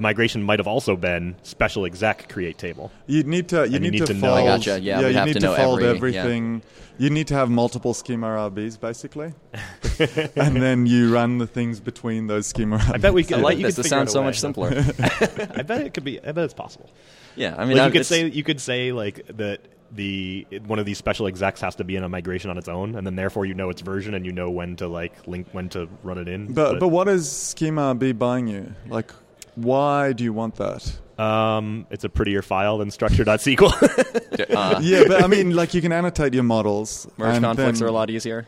[0.00, 2.90] the migration might have also been special exec create table.
[3.06, 3.66] you'd need to.
[3.66, 4.38] You you need, need to, to fold.
[4.38, 4.80] I gotcha.
[4.80, 6.20] Yeah, we'd you have need to to, know fold every- yeah.
[6.20, 6.62] everything.
[6.98, 9.32] You need to have multiple schema RBs basically,
[10.36, 12.78] and then you run the things between those schema.
[12.78, 12.94] RBs.
[12.94, 13.76] I bet we I like you this.
[13.76, 14.68] could This sounds so much simpler.
[14.98, 16.18] I bet it could be.
[16.20, 16.88] I bet it's possible.
[17.36, 19.60] yeah, I mean, Like I- you could say you could say like that
[19.92, 22.94] the one of these special execs has to be in a migration on its own,
[22.96, 25.68] and then therefore you know its version and you know when to like link when
[25.70, 26.52] to run it in.
[26.52, 28.74] But but what is schema RB buying you?
[28.88, 29.12] Like,
[29.54, 30.98] why do you want that?
[31.20, 34.54] um, it's a prettier file than structure.sql.
[34.56, 37.06] uh, yeah, but I mean, like you can annotate your models.
[37.18, 38.46] merge and conflicts then- are a lot easier.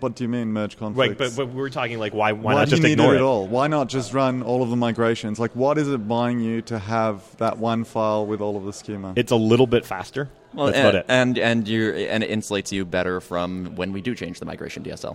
[0.00, 1.10] What do you mean merge conflicts?
[1.10, 3.12] Right, but, but we're talking like why why, why not do just you need ignore
[3.12, 3.18] it it?
[3.18, 3.46] at all?
[3.46, 5.38] Why not just run all of the migrations?
[5.38, 8.72] Like, what is it buying you to have that one file with all of the
[8.72, 9.12] schema?
[9.16, 10.30] It's a little bit faster.
[10.54, 11.06] Well, That's and, about it.
[11.08, 14.82] and and you and it insulates you better from when we do change the migration
[14.82, 15.14] DSL,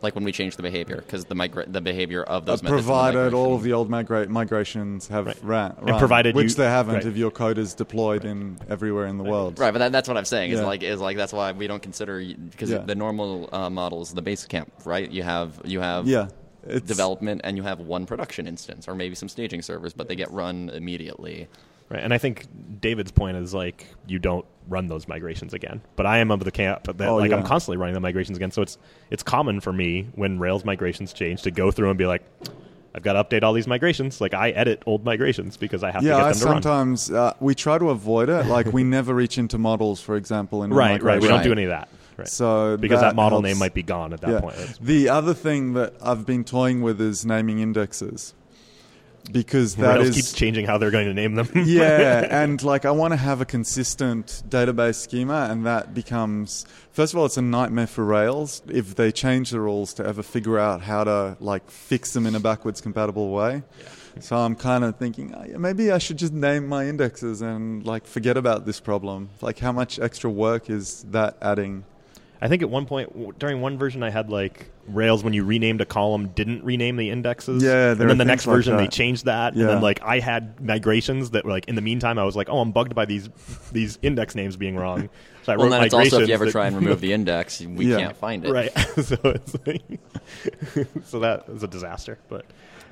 [0.00, 2.84] like when we change the behavior because the migra- the behavior of those Uh, methods
[2.86, 5.36] provided all of the old migra- migrations have Right.
[5.42, 7.04] ran, And provided which you- they haven't right.
[7.06, 9.58] if your code is deployed in everywhere in the world.
[9.58, 10.52] Right, but that, that's what I'm saying.
[10.52, 10.66] Is Yeah.
[10.66, 12.78] like is like that's why we don't consider because Yeah.
[12.78, 15.10] the normal uh, model is the Basecamp, right?
[15.10, 16.28] You have you have Yeah,
[16.66, 20.14] it's development and you have one production instance or maybe some staging servers, but they
[20.16, 21.48] get run immediately.
[21.90, 22.46] Right, and I think
[22.80, 25.80] David's point is like you don't run those migrations again.
[25.96, 27.36] But I am of the camp that Oh, like yeah.
[27.38, 28.50] I'm constantly running the migrations again.
[28.50, 28.76] So it's
[29.10, 32.22] it's common for me when Rails migrations change to go through and be like,
[32.94, 34.20] I've got to update all these migrations.
[34.20, 36.62] Like I edit old migrations because I have yeah, to get them to run.
[36.62, 38.44] sometimes uh, we try to avoid it.
[38.46, 41.20] Like we never reach into models, for example, in Right, right.
[41.22, 41.88] We don't do any of that.
[42.18, 42.26] Right.
[42.28, 43.44] So because that, model helps.
[43.48, 44.40] name might be gone at that Yeah.
[44.40, 44.56] point.
[44.82, 48.34] The other thing that I've been toying with is naming indexes,
[49.30, 51.48] because that Rails is keeps changing how they're going to name them.
[51.54, 57.12] yeah, and like I want to have a consistent database schema, and that becomes first
[57.12, 60.58] of all, it's a nightmare for Rails if they change the rules to ever figure
[60.58, 63.62] out how to like fix them in a backwards compatible way.
[64.20, 67.84] So I'm kind of thinking oh, yeah, maybe I should just name my indexes and
[67.86, 69.30] like forget about this problem.
[69.40, 71.84] Like, how much extra work is that adding?
[72.40, 75.80] I think at one point during one version I had like Rails when you renamed
[75.80, 77.62] a column didn't rename the indexes.
[77.62, 79.54] Yeah, and there are then the next like version they changed that.
[79.56, 79.62] Yeah.
[79.62, 82.48] And then like I had migrations that were like in the meantime I was like,
[82.48, 83.28] oh, I'm bugged by these
[83.72, 85.08] these index names being wrong.
[85.42, 87.00] So I Well, wrote and then it's also if you ever that- try and remove
[87.00, 87.98] the index, we Yeah.
[87.98, 88.52] can't find it.
[88.52, 88.72] right.
[89.02, 89.82] so it's like
[91.04, 92.18] so that was a disaster.
[92.28, 92.46] But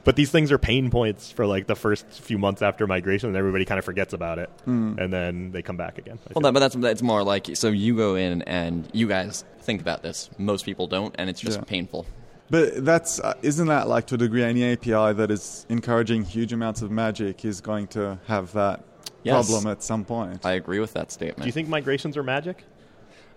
[0.06, 3.36] but these things are pain points for like the first few months after migration, and
[3.36, 4.94] everybody kind of forgets about it, Hmm.
[4.98, 6.14] and then they come back again.
[6.14, 6.42] I Well, feel.
[6.42, 10.02] that, but that's that's more like so you go in and you guys think about
[10.02, 10.30] this.
[10.38, 11.64] Most people don't, and it's just Yeah.
[11.64, 12.06] painful.
[12.48, 16.52] But that's uh, isn't that like to a degree any API that is encouraging huge
[16.52, 18.84] amounts of magic is going to have that
[19.24, 19.34] Yes.
[19.48, 20.46] problem at some point.
[20.46, 21.40] I agree with that statement.
[21.42, 22.62] Do you think migrations are magic?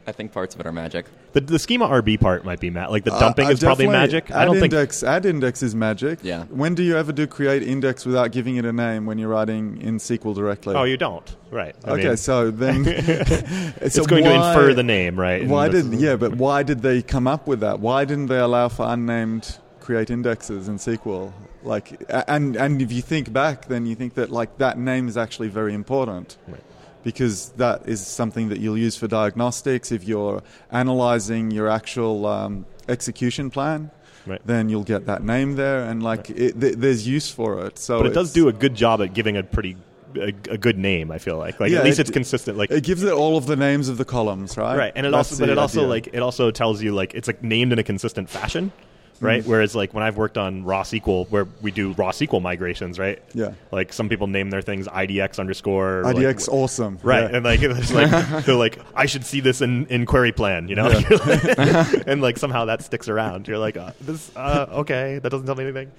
[0.09, 1.05] I think parts of it are magic.
[1.33, 3.87] The, the schema RB part might be ma- like the Uh, dumping uh, is probably
[3.87, 4.31] magic.
[4.31, 6.19] Add I don't think index, add index is magic.
[6.23, 6.45] Yeah.
[6.45, 9.79] When do you ever do create index without giving it a name when you're writing
[9.81, 10.73] in SQL directly?
[10.75, 11.35] Oh, you don't.
[11.51, 11.75] Right.
[11.85, 15.41] I okay, mean, so then it's so going to infer the name, right?
[15.43, 16.15] And Why did is- yeah?
[16.15, 17.79] But why did they come up with that?
[17.79, 21.31] Why didn't they allow for unnamed create indexes in SQL?
[21.61, 25.17] Like, and and if you think back, then you think that like that name is
[25.17, 26.37] actually very important.
[26.47, 26.61] Right.
[27.03, 29.91] Because that is something that you'll use for diagnostics.
[29.91, 33.91] If you're analyzing your actual um, execution plan,
[34.27, 34.41] Right.
[34.45, 37.79] then you'll get that name there, and like it, th- there's use for it.
[37.79, 39.77] So But it does do a good job at giving a pretty
[40.15, 41.09] a, a good name.
[41.09, 42.57] I feel like, like Yeah, at least it- it's consistent.
[42.57, 44.77] Like It gives it all of the names of the columns, right?
[44.77, 47.27] right, and it That's also, but it also like it also tells you like it's
[47.27, 48.71] like named in a consistent fashion,
[49.19, 49.25] Mm.
[49.25, 49.45] right?
[49.45, 53.21] Whereas like when I've worked on raw SQL, where we do raw SQL migrations, right?
[53.33, 53.53] Yeah.
[53.71, 57.35] Like some people name their things IDX underscore like, IDX awesome, Right, Yeah.
[57.37, 58.09] and like it's like
[58.45, 60.87] they're like, I should see this in, in query plan, you know,
[62.07, 63.47] and like somehow that sticks around.
[63.47, 65.91] You're like, uh, this uh, okay, that doesn't tell me anything,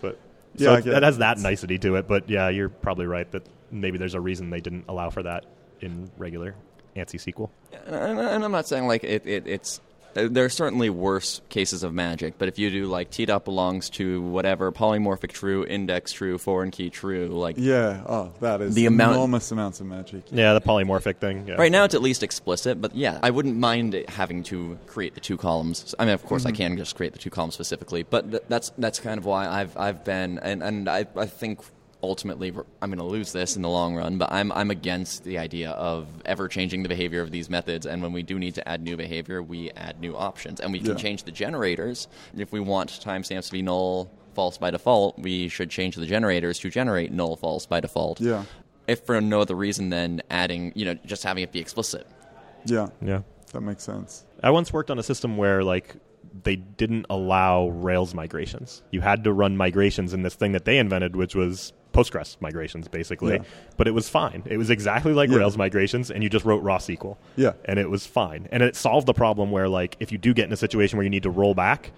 [0.00, 0.18] but
[0.56, 2.08] so Yeah, it- that has that nicety to it.
[2.08, 5.44] But yeah, you're probably right that maybe there's a reason they didn't allow for that
[5.80, 6.54] in regular
[6.96, 7.50] ANSI SQL.
[7.86, 9.80] And, and- and I'm not saying like it, it, it's.
[10.14, 13.90] There are certainly worse cases of magic, but if you do like t dot belongs
[13.90, 18.86] to whatever polymorphic true, index true, foreign key true, like Yeah, oh, that is The
[18.86, 20.24] amount- enormous amounts of magic.
[20.30, 21.46] Yeah, the polymorphic thing.
[21.46, 21.54] Yeah.
[21.54, 25.20] Right now, it's at least explicit, but yeah, I wouldn't mind having to create the
[25.20, 25.94] two columns.
[25.98, 26.56] I mean, of course, I mm-hmm.
[26.56, 29.76] can just create the two columns specifically, but th- that's that's kind of why I've
[29.76, 31.60] I've been, and, and I, I think
[32.04, 32.48] ultimately
[32.82, 34.18] I'm going to lose this in the long run.
[34.18, 37.86] But I'm I'm against the idea of ever changing the behavior of these methods.
[37.86, 40.78] And when we do need to add new behavior, we add new options, and we
[40.78, 40.94] can Yeah.
[40.96, 44.10] change the generators if we want timestamps to be null.
[44.34, 48.42] False by default, we should change the generators to generate null false by default Yeah,
[48.88, 52.04] if for no other reason than adding, you know, just having it be explicit.
[52.64, 53.20] yeah, Yeah.
[53.52, 54.24] that makes sense.
[54.42, 55.94] I once worked on a system where like
[56.42, 58.82] they didn't allow Rails migrations.
[58.90, 62.88] You had to run migrations in this thing that they invented, which was Postgres migrations,
[62.88, 63.34] basically.
[63.34, 63.42] Yeah.
[63.78, 64.42] But it was fine.
[64.46, 65.38] It was exactly like Yeah.
[65.38, 67.16] Rails migrations, and you just wrote raw SQL.
[67.36, 67.52] Yeah.
[67.64, 68.48] and it was fine.
[68.52, 71.04] And it solved the problem where like if you do get in a situation where
[71.04, 71.92] you need to roll back.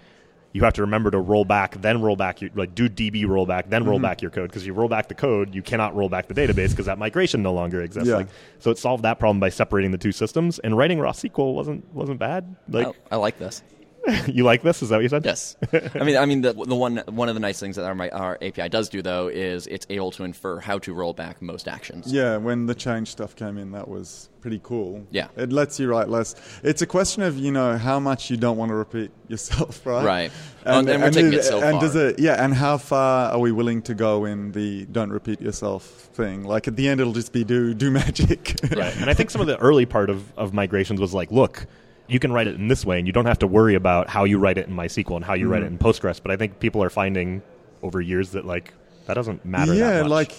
[0.53, 3.69] You have to remember to roll back, then roll back your like do DB rollback,
[3.69, 3.89] then Mm-hmm.
[3.89, 6.33] roll back your code because you roll back the code, you cannot roll back the
[6.33, 8.09] database because that migration no longer exists.
[8.09, 8.15] Yeah.
[8.15, 10.57] Like, so it solved that problem by separating the two systems.
[10.59, 12.55] And writing raw SQL wasn't wasn't bad.
[12.69, 13.61] Like I, I like this.
[14.27, 14.81] you like this?
[14.81, 15.25] Is that what you said?
[15.25, 15.55] Yes,
[15.95, 18.37] I mean, I mean, the, the one one of the nice things that our, our
[18.41, 22.11] API does do though is it's able to infer how to roll back most actions.
[22.11, 25.05] Yeah, when the change stuff came in, that was pretty cool.
[25.11, 25.27] Yeah.
[25.35, 26.35] it lets you write less.
[26.63, 30.05] It's a question of you know how much you don't want to repeat yourself, right?
[30.05, 30.31] Right.
[30.63, 31.81] And- oh, and we're taking it so and far.
[31.81, 32.19] does it?
[32.19, 36.43] Yeah, and how far are we willing to go in the don't repeat yourself thing?
[36.43, 38.55] Like at the end, it'll just be do do magic.
[38.77, 38.95] Right.
[38.97, 41.65] And I think some of the early part of, of migrations was like, look,
[42.07, 44.23] you can write it in this way, and you don't have to worry about how
[44.23, 45.75] you write it in MySQL and how you write Mm-hmm.
[45.75, 46.21] it in Postgres.
[46.21, 47.41] But I think people are finding
[47.83, 48.73] over years that like
[49.05, 49.73] that doesn't matter.
[49.73, 50.09] yeah, that much.
[50.09, 50.33] like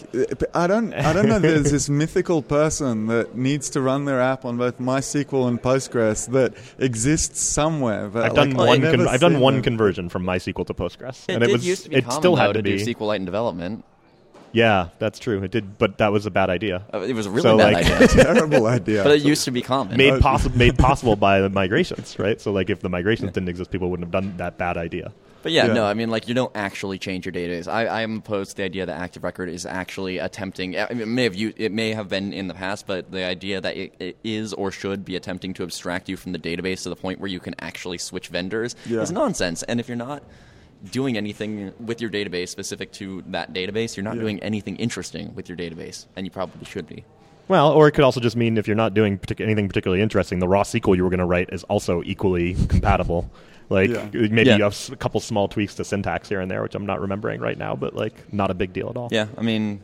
[0.54, 1.38] I don't, I don't know.
[1.38, 6.30] There's this mythical person that needs to run their app on both MySQL and Postgres
[6.32, 8.08] that exists somewhere.
[8.08, 8.80] But I've done like, one.
[8.82, 9.62] never Con- I've done one them.
[9.62, 12.20] conversion from MySQL to Postgres, It and did it was used to be it common
[12.20, 12.76] still though, had to to be.
[12.94, 13.84] SQLite in development.
[14.52, 15.42] Yeah, that's true.
[15.42, 16.82] It did, but that was a bad idea.
[16.92, 18.08] Uh, It was a really So, bad like- idea.
[18.24, 19.02] Terrible idea.
[19.04, 19.96] But it used to be common.
[19.96, 22.40] Made possible made possible by the migrations, right?
[22.40, 25.12] So like if the migrations didn't exist, people wouldn't have done that bad idea.
[25.42, 25.72] But yeah, Yeah.
[25.74, 27.68] no, I mean, like you don't actually change your database.
[27.68, 30.76] I, I am opposed to the idea that Active Record is actually attempting.
[30.76, 33.24] I mean, it may have u- it may have been in the past, but the
[33.24, 36.82] idea that it, it is or should be attempting to abstract you from the database
[36.82, 39.00] to the point where you can actually switch vendors Yeah.
[39.02, 39.62] is nonsense.
[39.62, 40.24] And if you're not
[40.92, 44.22] doing anything with your database specific to that database, you're not Yeah.
[44.22, 47.04] doing anything interesting with your database, and you probably should be.
[47.48, 50.38] Well, or it could also just mean if you're not doing partic- anything particularly interesting,
[50.38, 53.30] the raw SQL you were going to write is also equally compatible.
[53.70, 53.98] Like Yeah.
[53.98, 54.56] Uh, maybe Yeah.
[54.58, 57.00] you have s- a couple small tweaks to syntax here and there, which I'm not
[57.00, 59.08] remembering right now, but like not a big deal at all.
[59.10, 59.80] Yeah, I mean,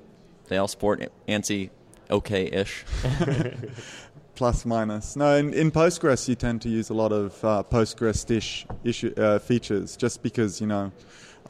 [0.49, 1.70] they all support ANSI
[2.11, 2.84] okay-ish.
[4.35, 5.16] plus minus.
[5.16, 9.39] No, in, in Postgres you tend to use a lot of uh, Postgres-ish issue, uh,
[9.39, 10.93] features just because you know.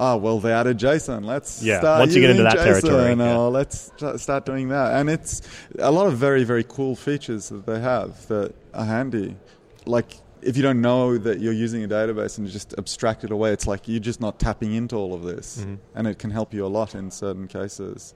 [0.00, 1.24] Ah, well, they added JSON.
[1.24, 3.38] Let's Yeah, start once you get into that territory, JSON, yeah.
[3.38, 4.94] or let's st- start doing that.
[4.94, 5.40] And it's
[5.78, 9.36] a lot of very, very cool features that they have that are handy.
[9.86, 13.30] Like if you don't know that you're using a database and you just abstract it
[13.30, 15.74] away, it's like you're just not tapping into all of this, Mm-hmm.
[15.94, 18.14] and it can help you a lot in certain cases.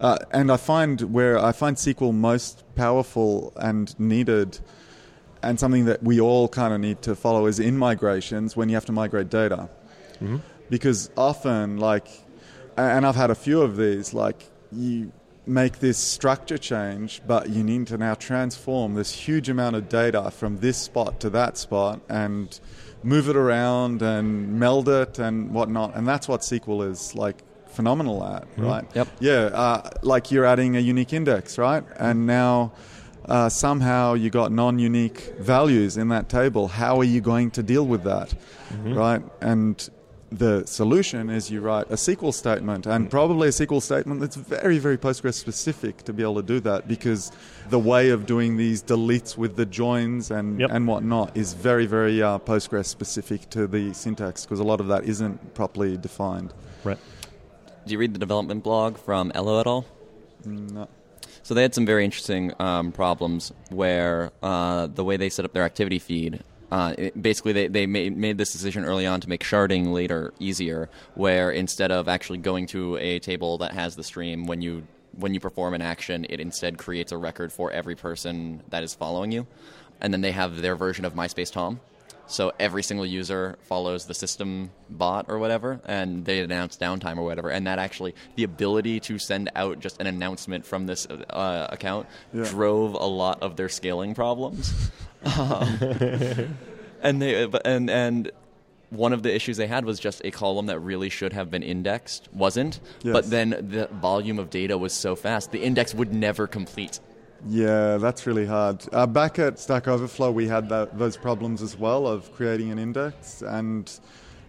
[0.00, 4.60] Uh, and I find where I find SQL most powerful and needed,
[5.42, 8.76] and something that we all kind of need to follow is in migrations when you
[8.76, 9.68] have to migrate data,
[10.70, 12.06] because often like,
[12.76, 15.10] and I've had a few of these like you
[15.46, 20.30] make this structure change, but you need to now transform this huge amount of data
[20.30, 22.60] from this spot to that spot and
[23.02, 25.96] move it around and meld it and whatnot.
[25.96, 27.42] And that's what SQL is like
[27.82, 28.84] phenomenal at, right?
[28.94, 29.08] Yep.
[29.20, 29.32] Yeah,
[29.64, 31.84] uh, like you're adding a unique index, right?
[31.96, 32.72] And now
[33.26, 36.66] uh, somehow you got non-unique values in that table.
[36.66, 38.34] How are you going to deal with that,
[38.84, 39.22] right?
[39.40, 39.76] And
[40.30, 44.78] the solution is you write a SQL statement, and probably a SQL statement that's very,
[44.78, 47.30] very Postgres specific to be able to do that because
[47.70, 50.70] the way of doing these deletes with the joins and, Yep.
[50.72, 54.88] and whatnot is very, very uh, Postgres specific to the syntax because a lot of
[54.88, 56.52] that isn't properly defined.
[56.84, 56.98] Right.
[57.88, 59.86] Do you read the development blog from Ello et al.?
[60.44, 60.88] No.
[61.42, 65.54] So they had some very interesting um, problems where uh, the way they set up
[65.54, 66.44] their activity feed.
[66.70, 70.34] Uh, it, basically, they, they made, made this decision early on to make sharding later
[70.38, 74.86] easier, where instead of actually going to a table that has the stream, when you
[75.12, 78.94] when you perform an action, it instead creates a record for every person that is
[78.94, 79.46] following you,
[80.02, 81.80] and then they have their version of MySpace Tom.
[82.28, 87.22] So every single user follows the system bot or whatever, and they announce downtime or
[87.24, 87.48] whatever.
[87.50, 92.06] And that actually, the ability to send out just an announcement from this uh, account
[92.34, 92.44] Yeah.
[92.44, 94.72] drove a lot of their scaling problems.
[95.24, 95.78] Um,
[97.02, 98.30] and they and and
[98.90, 101.62] one of the issues they had was just a column that really should have been
[101.64, 102.78] indexed wasn't.
[103.02, 103.12] Yes.
[103.12, 107.00] But then the volume of data was so fast, the index would never complete.
[107.46, 108.82] Yeah, that's really hard.
[108.92, 112.78] Uh, back at Stack Overflow, we had that, those problems as well of creating an
[112.78, 113.90] index, and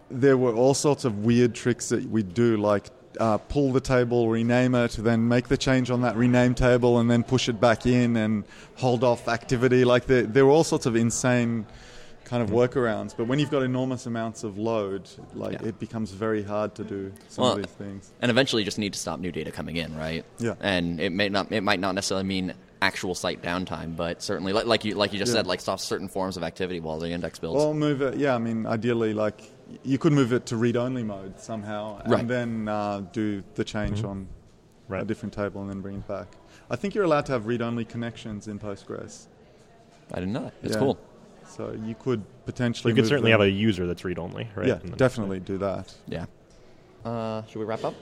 [0.09, 2.87] there were all sorts of weird tricks that we'd do, like
[3.19, 7.09] uh, pull the table, rename it, then make the change on that rename table, and
[7.11, 8.43] then push it back in and
[8.75, 9.83] hold off activity.
[9.85, 11.65] Like there, there were all sorts of insane
[12.25, 13.15] kind of workarounds.
[13.17, 15.69] But when you've got enormous amounts of load, like Yeah.
[15.69, 18.11] it becomes very hard to do some Well, of these things.
[18.21, 20.23] And eventually, you just need to stop new data coming in, right?
[20.37, 20.53] Yeah.
[20.59, 24.65] And it may not it might not necessarily mean actual site downtime, but certainly, like,
[24.65, 25.39] like you like you just Yeah.
[25.39, 27.61] said, like stop certain forms of activity while the index builds.
[27.63, 29.41] Or move it, yeah, I mean, ideally, like,
[29.83, 32.27] you could move it to read only mode somehow and Right.
[32.27, 34.27] then uh, do the change on
[34.89, 36.27] a different table and then bring it back.
[36.71, 39.27] I think you're allowed to have read only connections in Postgres.
[40.11, 40.53] I didn't know that.
[40.63, 40.79] It's Yeah.
[40.79, 40.97] cool.
[41.47, 42.91] So you could potentially.
[42.91, 44.67] You could move certainly them- have a user that's read only, right?
[44.67, 45.93] Yeah, definitely do that.
[46.07, 46.25] Yeah.
[47.03, 47.93] Uh, should we wrap up?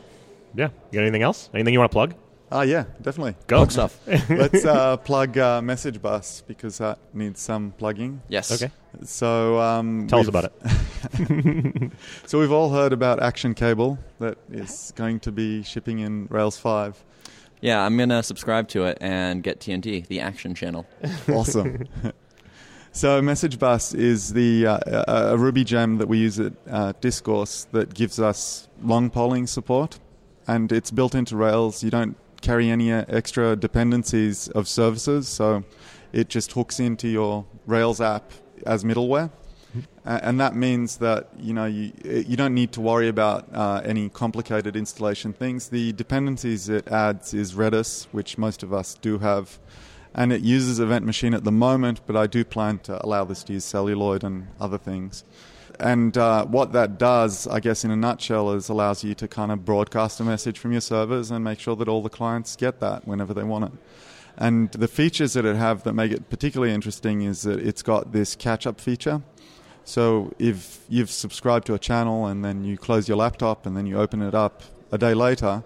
[0.56, 0.70] Yeah.
[0.92, 1.50] You got anything else?
[1.54, 2.14] Anything you want to plug?
[2.52, 3.36] Ah, yeah, definitely.
[3.48, 3.58] Go.
[3.58, 4.00] Plug stuff.
[4.30, 8.22] Let's uh, plug uh, Message Bus because that needs some plugging.
[8.30, 8.52] yes.
[8.52, 8.72] Okay.
[9.04, 11.92] So um, Tell us we've- about it.
[12.26, 16.58] So we've all heard about Action Cable that is going to be shipping in Rails
[16.58, 17.04] 5.
[17.62, 20.86] Yeah, I'm gonna subscribe to it and get TNT, the action channel.
[21.28, 21.86] Awesome.
[22.92, 26.94] so Message Bus is the uh, a a Ruby gem that we use at uh,
[27.02, 30.00] Discourse that gives us long polling support,
[30.48, 31.84] and it's built into Rails.
[31.84, 35.64] You don't carry any uh, extra dependencies of services, so
[36.14, 38.32] it just hooks into your Rails app
[38.66, 39.30] as middleware.
[40.06, 43.82] Uh, and that means that you know you you don't need to worry about uh,
[43.84, 45.70] any complicated installation things.
[45.70, 49.60] The dependencies it adds is Redis, which most of us do have,
[50.16, 52.02] and it uses Event Machine at the moment.
[52.08, 55.24] But I do plan to allow this to use Celluloid and other things.
[55.80, 59.52] And uh, what that does, I guess, in a nutshell, is allows you to kind
[59.52, 62.80] of broadcast a message from your servers and make sure that all the clients get
[62.80, 63.72] that whenever they want it.
[64.38, 68.12] And the features that it have that make it particularly interesting is that it's got
[68.12, 69.22] this catch-up feature.
[69.84, 73.86] So if you've subscribed to a channel and then you close your laptop and then
[73.86, 75.64] you open it up a day later,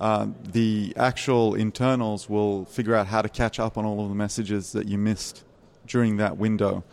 [0.00, 4.14] uh, the actual internals will figure out how to catch up on all of the
[4.14, 5.44] messages that you missed
[5.86, 6.84] during that window.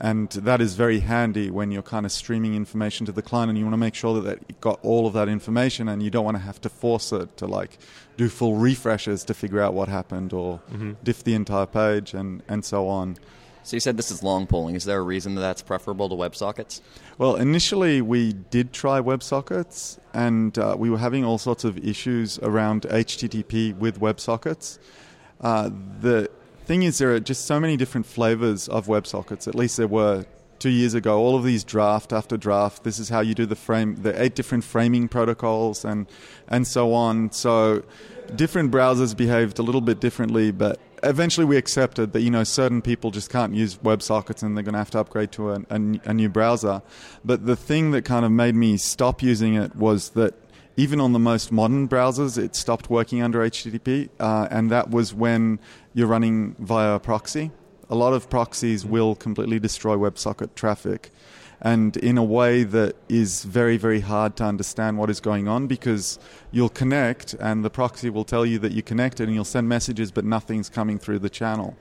[0.00, 3.58] And that is very handy when you're kind of streaming information to the client and
[3.58, 6.24] you want to make sure that it got all of that information and you don't
[6.24, 7.78] want to have to force it to like
[8.16, 10.60] do full refreshes to figure out what happened or
[11.04, 13.18] diff the entire page and, and so on.
[13.62, 14.74] So you said this is long polling.
[14.74, 16.80] Is there a reason that that's preferable to WebSockets?
[17.18, 22.38] Well, initially we did try WebSockets, and uh, we were having all sorts of issues
[22.38, 24.78] around HTTP with WebSockets.
[25.42, 25.70] Uh,
[26.00, 26.30] the
[26.70, 29.48] thing is, there are just so many different flavors of WebSockets.
[29.48, 30.24] At least there were
[30.60, 31.18] two years ago.
[31.18, 32.84] All of these draft after draft.
[32.84, 36.06] This is how you do the frame, the eight different framing protocols, and
[36.46, 37.32] and so on.
[37.32, 37.82] So
[38.36, 42.82] different browsers behaved a little bit differently, but eventually we accepted that you know certain
[42.82, 45.78] people just can't use WebSockets and they're going to have to upgrade to a, a,
[46.04, 46.82] a new browser.
[47.24, 50.34] But the thing that kind of made me stop using it was that
[50.80, 55.12] even on the most modern browsers, it stopped working under HTTP, uh, and that was
[55.12, 55.58] when
[55.94, 57.50] you're running via a proxy.
[57.88, 61.10] A lot of proxies will completely destroy WebSocket traffic,
[61.60, 65.66] and in a way that is very, very hard to understand what is going on
[65.66, 66.18] because
[66.52, 70.10] you'll connect, and the proxy will tell you that you connected, and you'll send messages,
[70.12, 71.76] but nothing's coming through the channel.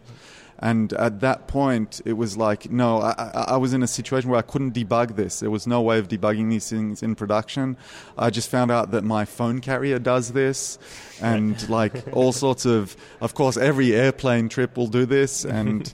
[0.62, 4.30] And at that point, it was like, no, I, I, I, was in a situation
[4.30, 5.40] where I couldn't debug this.
[5.40, 7.78] There was no way of debugging these things in production.
[8.18, 10.78] I just found out that my phone carrier does this,
[11.22, 15.46] and like all sorts of, of course, every airplane trip will do this.
[15.46, 15.92] And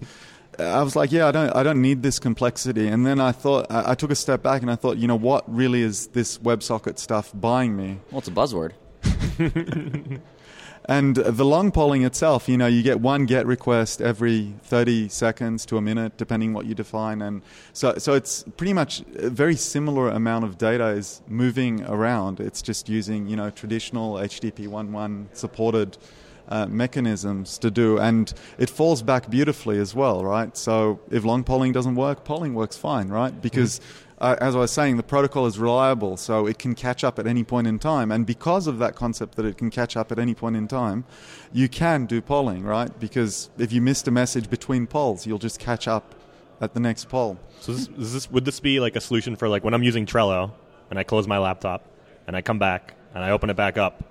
[0.58, 2.88] I was like, yeah, I don't, I don't need this complexity.
[2.88, 5.16] And then I thought, I, I took a step back and I thought, you know,
[5.16, 8.00] what really is this WebSocket stuff buying me?
[8.10, 8.72] Well, it's a buzzword.
[10.88, 15.66] And the long polling itself, you know, you get one GET request every 30 seconds
[15.68, 17.22] to a minute, depending what you define.
[17.22, 17.42] And
[17.74, 22.40] so, so it's pretty much a very similar amount of data is moving around.
[22.40, 25.98] It's just using, you know, traditional HTTP 1.1 supported
[26.48, 27.98] uh, mechanisms to do.
[27.98, 30.56] And it falls back beautifully as well, right?
[30.56, 33.42] So if long polling doesn't work, polling works fine, right?
[33.42, 37.04] Because mm-hmm uh, as I was saying, the protocol is reliable, so it can catch
[37.04, 38.12] up at any point in time.
[38.12, 41.04] And because of that concept that it can catch up at any point in time,
[41.52, 42.98] you can do polling, right?
[43.00, 46.16] Because if you missed a message between polls, you'll just catch up
[46.62, 47.38] at the next poll.
[47.60, 50.52] So, this, this, would this be like a solution for like when I'm using Trello
[50.90, 51.86] and I close my laptop
[52.26, 54.02] and I come back and I open it back up?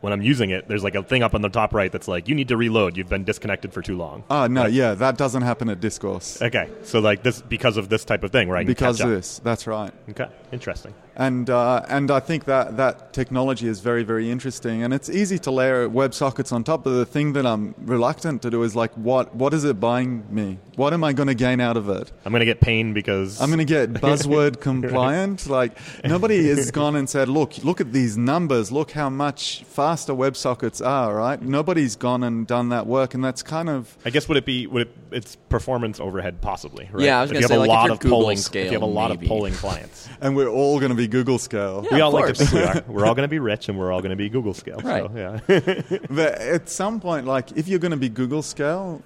[0.00, 2.28] When I'm using it, there's like a thing up on the top right that's like,
[2.28, 2.96] you need to reload.
[2.96, 4.24] You've been disconnected for too long.
[4.30, 6.40] Oh, no, yeah, that doesn't happen at Discourse.
[6.40, 8.66] Okay, so like this, because of this type of thing, right?
[8.66, 9.92] Because of this, that's right.
[10.10, 10.94] Okay, interesting.
[11.16, 14.82] And, uh, and I think that that technology is very, very interesting.
[14.82, 18.50] And it's easy to layer WebSockets on top, but the thing that I'm reluctant to
[18.50, 20.58] do is like, what, what is it buying me?
[20.76, 22.10] What am I going to gain out of it?
[22.24, 23.40] I'm going to get pain because.
[23.40, 25.46] I'm going to get buzzword compliant.
[25.46, 30.14] Like, nobody has gone and said, look, look at these numbers, look how much faster
[30.14, 31.40] WebSockets are, right?
[31.42, 33.96] Nobody's gone and done that work, and that's kind of.
[34.04, 36.88] I guess would it be would it it's performance overhead possibly?
[36.92, 37.04] Right?
[37.04, 38.36] Yeah, I was going to say have a like lot if of you're Google polling,
[38.38, 39.26] scale, if you have a lot maybe.
[39.26, 40.08] of polling clients.
[40.22, 41.82] And we're all going to be Google scale.
[41.84, 42.50] Yeah, we all of like to course.
[42.50, 42.84] think we are.
[42.94, 44.78] We're all going to be rich, and we're all going to be Google scale.
[44.78, 45.04] Right.
[45.04, 45.98] So, yeah.
[46.10, 49.02] But at some point, like if you're going to be Google scale,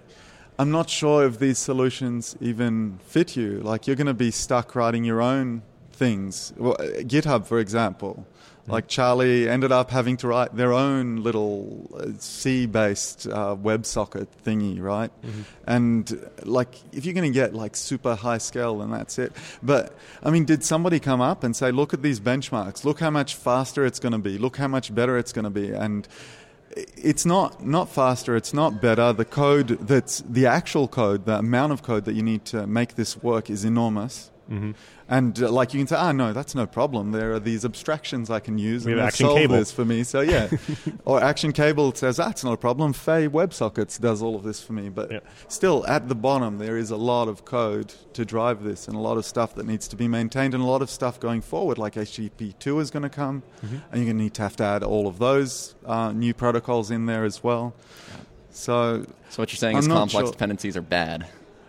[0.59, 3.61] I'm not sure if these solutions even fit you.
[3.61, 5.63] Like you're going to be stuck writing your own
[5.93, 6.53] things.
[6.57, 8.27] Well, uh, GitHub, for example.
[8.67, 14.81] Like Charlie ended up having to write their own little uh, C-based uh, WebSocket thingy,
[14.81, 15.11] right?
[15.67, 19.33] And like, if you're going to get like super high scale, then that's it.
[19.63, 22.85] But I mean, did somebody come up and say, "Look at these benchmarks.
[22.85, 24.39] Look how much faster it's going to be.
[24.39, 26.09] Look how much better it's going to be." And
[26.97, 31.73] it's not not faster it's not better the code that's the actual code the amount
[31.73, 34.73] of code that you need to make this work is enormous Mm-hmm.
[35.07, 38.31] And uh, like you can say ah no that's no problem there are these abstractions
[38.31, 39.57] i can use We and have they'll Action solve Cable.
[39.57, 40.49] this for me so yeah
[41.05, 44.73] or action cable says that's not a problem faye websockets does all of this for
[44.73, 45.21] me but Yeah.
[45.49, 49.01] still at the bottom there is a lot of code to drive this and a
[49.01, 51.77] lot of stuff that needs to be maintained and a lot of stuff going forward
[51.77, 53.77] like http2 is going to come Mm-hmm.
[53.91, 56.91] and you're going to need to have to add all of those uh, new protocols
[56.91, 57.75] in there as well
[58.51, 61.27] so So what you're saying I'm is complex sure- dependencies are bad.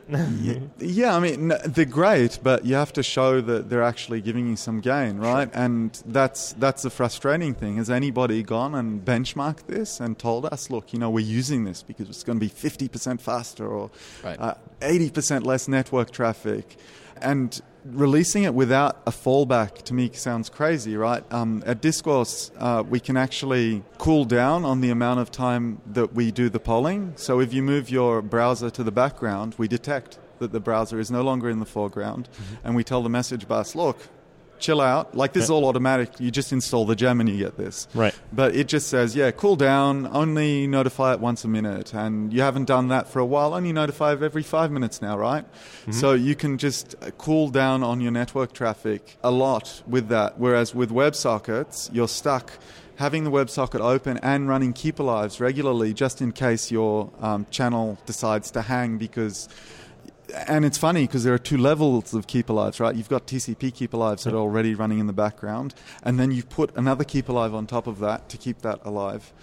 [0.79, 4.55] yeah, I mean they're great, but you have to show that they're actually giving you
[4.55, 5.49] some gain, right?
[5.53, 7.77] And that's that's the frustrating thing.
[7.77, 11.81] Has anybody gone and benchmarked this and told us, look, you know, we're using this
[11.81, 13.89] because it's going to be fifty percent faster or
[14.23, 14.39] Right.
[14.39, 16.77] uh, eighty percent less network traffic,
[17.21, 21.23] and releasing it without a fallback to me sounds crazy, right?
[21.31, 26.13] Um, at Discourse, uh, we can actually cool down on the amount of time that
[26.13, 27.13] we do the polling.
[27.15, 31.11] So if you move your browser to the background, we detect that the browser is
[31.11, 32.27] no longer in the foreground,
[32.63, 33.97] and we tell the message bus, look,
[34.65, 35.15] chill out.
[35.15, 36.19] Like this is all automatic.
[36.19, 37.87] You just install the gem and you get this.
[37.93, 38.15] Right.
[38.33, 40.07] But it just says, yeah, cool down.
[40.11, 43.53] Only notify it once a minute, and you haven't done that for a while.
[43.53, 45.45] Only notify it every five minutes now, right?
[45.91, 50.39] So you can just cool down on your network traffic a lot with that.
[50.39, 52.53] Whereas with WebSockets, you're stuck
[52.95, 57.97] having the WebSocket open and running keep alives regularly, just in case your um, channel
[58.05, 59.47] decides to hang because
[60.47, 62.95] and it's funny because there are two levels of keep alives, right?
[62.95, 66.43] You've got TCP keep alives that are already running in the background, and then you
[66.43, 69.33] put another keep alive on top of that to keep that alive.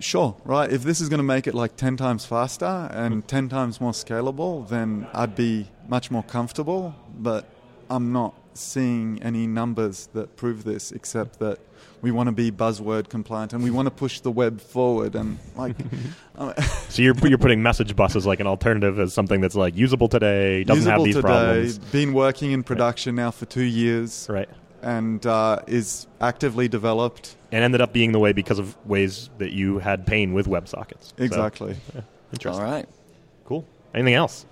[0.00, 0.70] Sure, right?
[0.70, 3.92] If this is going to make it like 10 times faster and 10 times more
[3.92, 7.46] scalable, then I'd be much more comfortable, but
[7.90, 11.58] I'm not seeing any numbers that prove this except that
[12.02, 15.38] we want to be buzzword compliant and we want to push the web forward and
[15.56, 15.76] like
[16.88, 20.08] So you're you're putting message bus as like an alternative as something that's like usable
[20.08, 21.78] today, doesn't usable have these today, problems.
[21.78, 24.48] been working in production now for two years, Right.
[24.82, 27.34] and uh, is actively developed.
[27.50, 31.08] And ended up being the way because of ways that you had pain with WebSockets.
[31.16, 31.76] So, Exactly.
[32.32, 32.62] interesting.
[32.64, 32.86] All right.
[33.46, 33.66] Cool.
[33.94, 34.44] Anything else?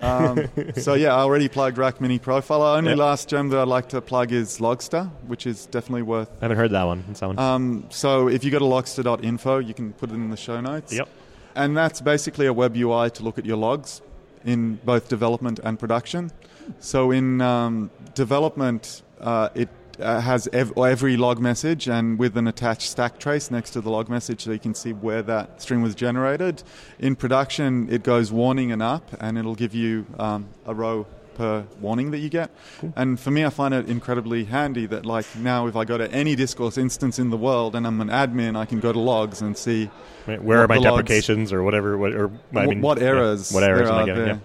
[0.00, 2.76] Um, so yeah, I already plugged Rack Mini Profiler.
[2.76, 2.98] Only Yep.
[2.98, 6.28] last gem that I'd like to plug is Logster, which is definitely worth.
[6.40, 7.04] I haven't heard that one.
[7.12, 7.38] That one?
[7.38, 10.92] Um, so if you go to logster.info, you can put it in the show notes.
[10.92, 11.08] yep.
[11.54, 14.00] And that's basically a web UI to look at your logs
[14.44, 16.30] in both development and production.
[16.78, 19.68] So in um, development, uh, it
[20.00, 23.90] uh, has ev- every log message and with an attached stack trace next to the
[23.90, 26.62] log message so you can see where that string was generated.
[26.98, 31.64] In production, it goes warning and up and it'll give you um, a row per
[31.80, 32.50] warning that you get.
[32.96, 36.10] And for me, I find it incredibly handy that, like, now if I go to
[36.10, 39.40] any discourse instance in the world and I'm an admin, I can go to logs
[39.40, 39.88] and see
[40.26, 41.96] Where are my the logs- deprecations or whatever?
[41.96, 44.24] What, or I mean, what yeah, errors what errors there am I are getting?
[44.24, 44.34] there.
[44.34, 44.40] Yeah.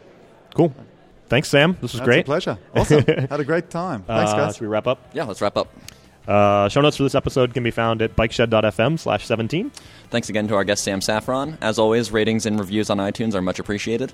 [0.54, 0.74] Cool.
[1.30, 1.74] Thanks, Sam.
[1.82, 2.20] This was That's great.
[2.22, 2.58] a pleasure.
[2.76, 3.04] Awesome.
[3.06, 4.04] Had a great time.
[4.08, 4.56] Thanks, Uh, guys.
[4.56, 5.00] Should we wrap up?
[5.14, 5.68] Yeah, let's wrap up.
[6.28, 9.72] Uh, show notes for this episode can be found at bikeshed.fm slash 17.
[10.10, 11.58] Thanks again to our guest Sam Saffron.
[11.62, 14.14] As always, ratings and reviews on iTunes are much appreciated.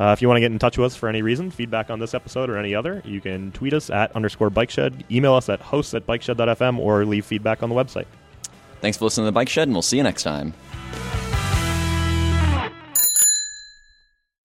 [0.00, 1.98] Uh, if you want to get in touch with us for any reason, feedback on
[2.00, 5.60] this episode or any other, you can tweet us at underscore bikeshed, email us at
[5.60, 8.06] hosts at bikeshed.fm, or leave feedback on the website.
[8.80, 10.54] Thanks for listening to the Bike Shed, and we'll see you next time.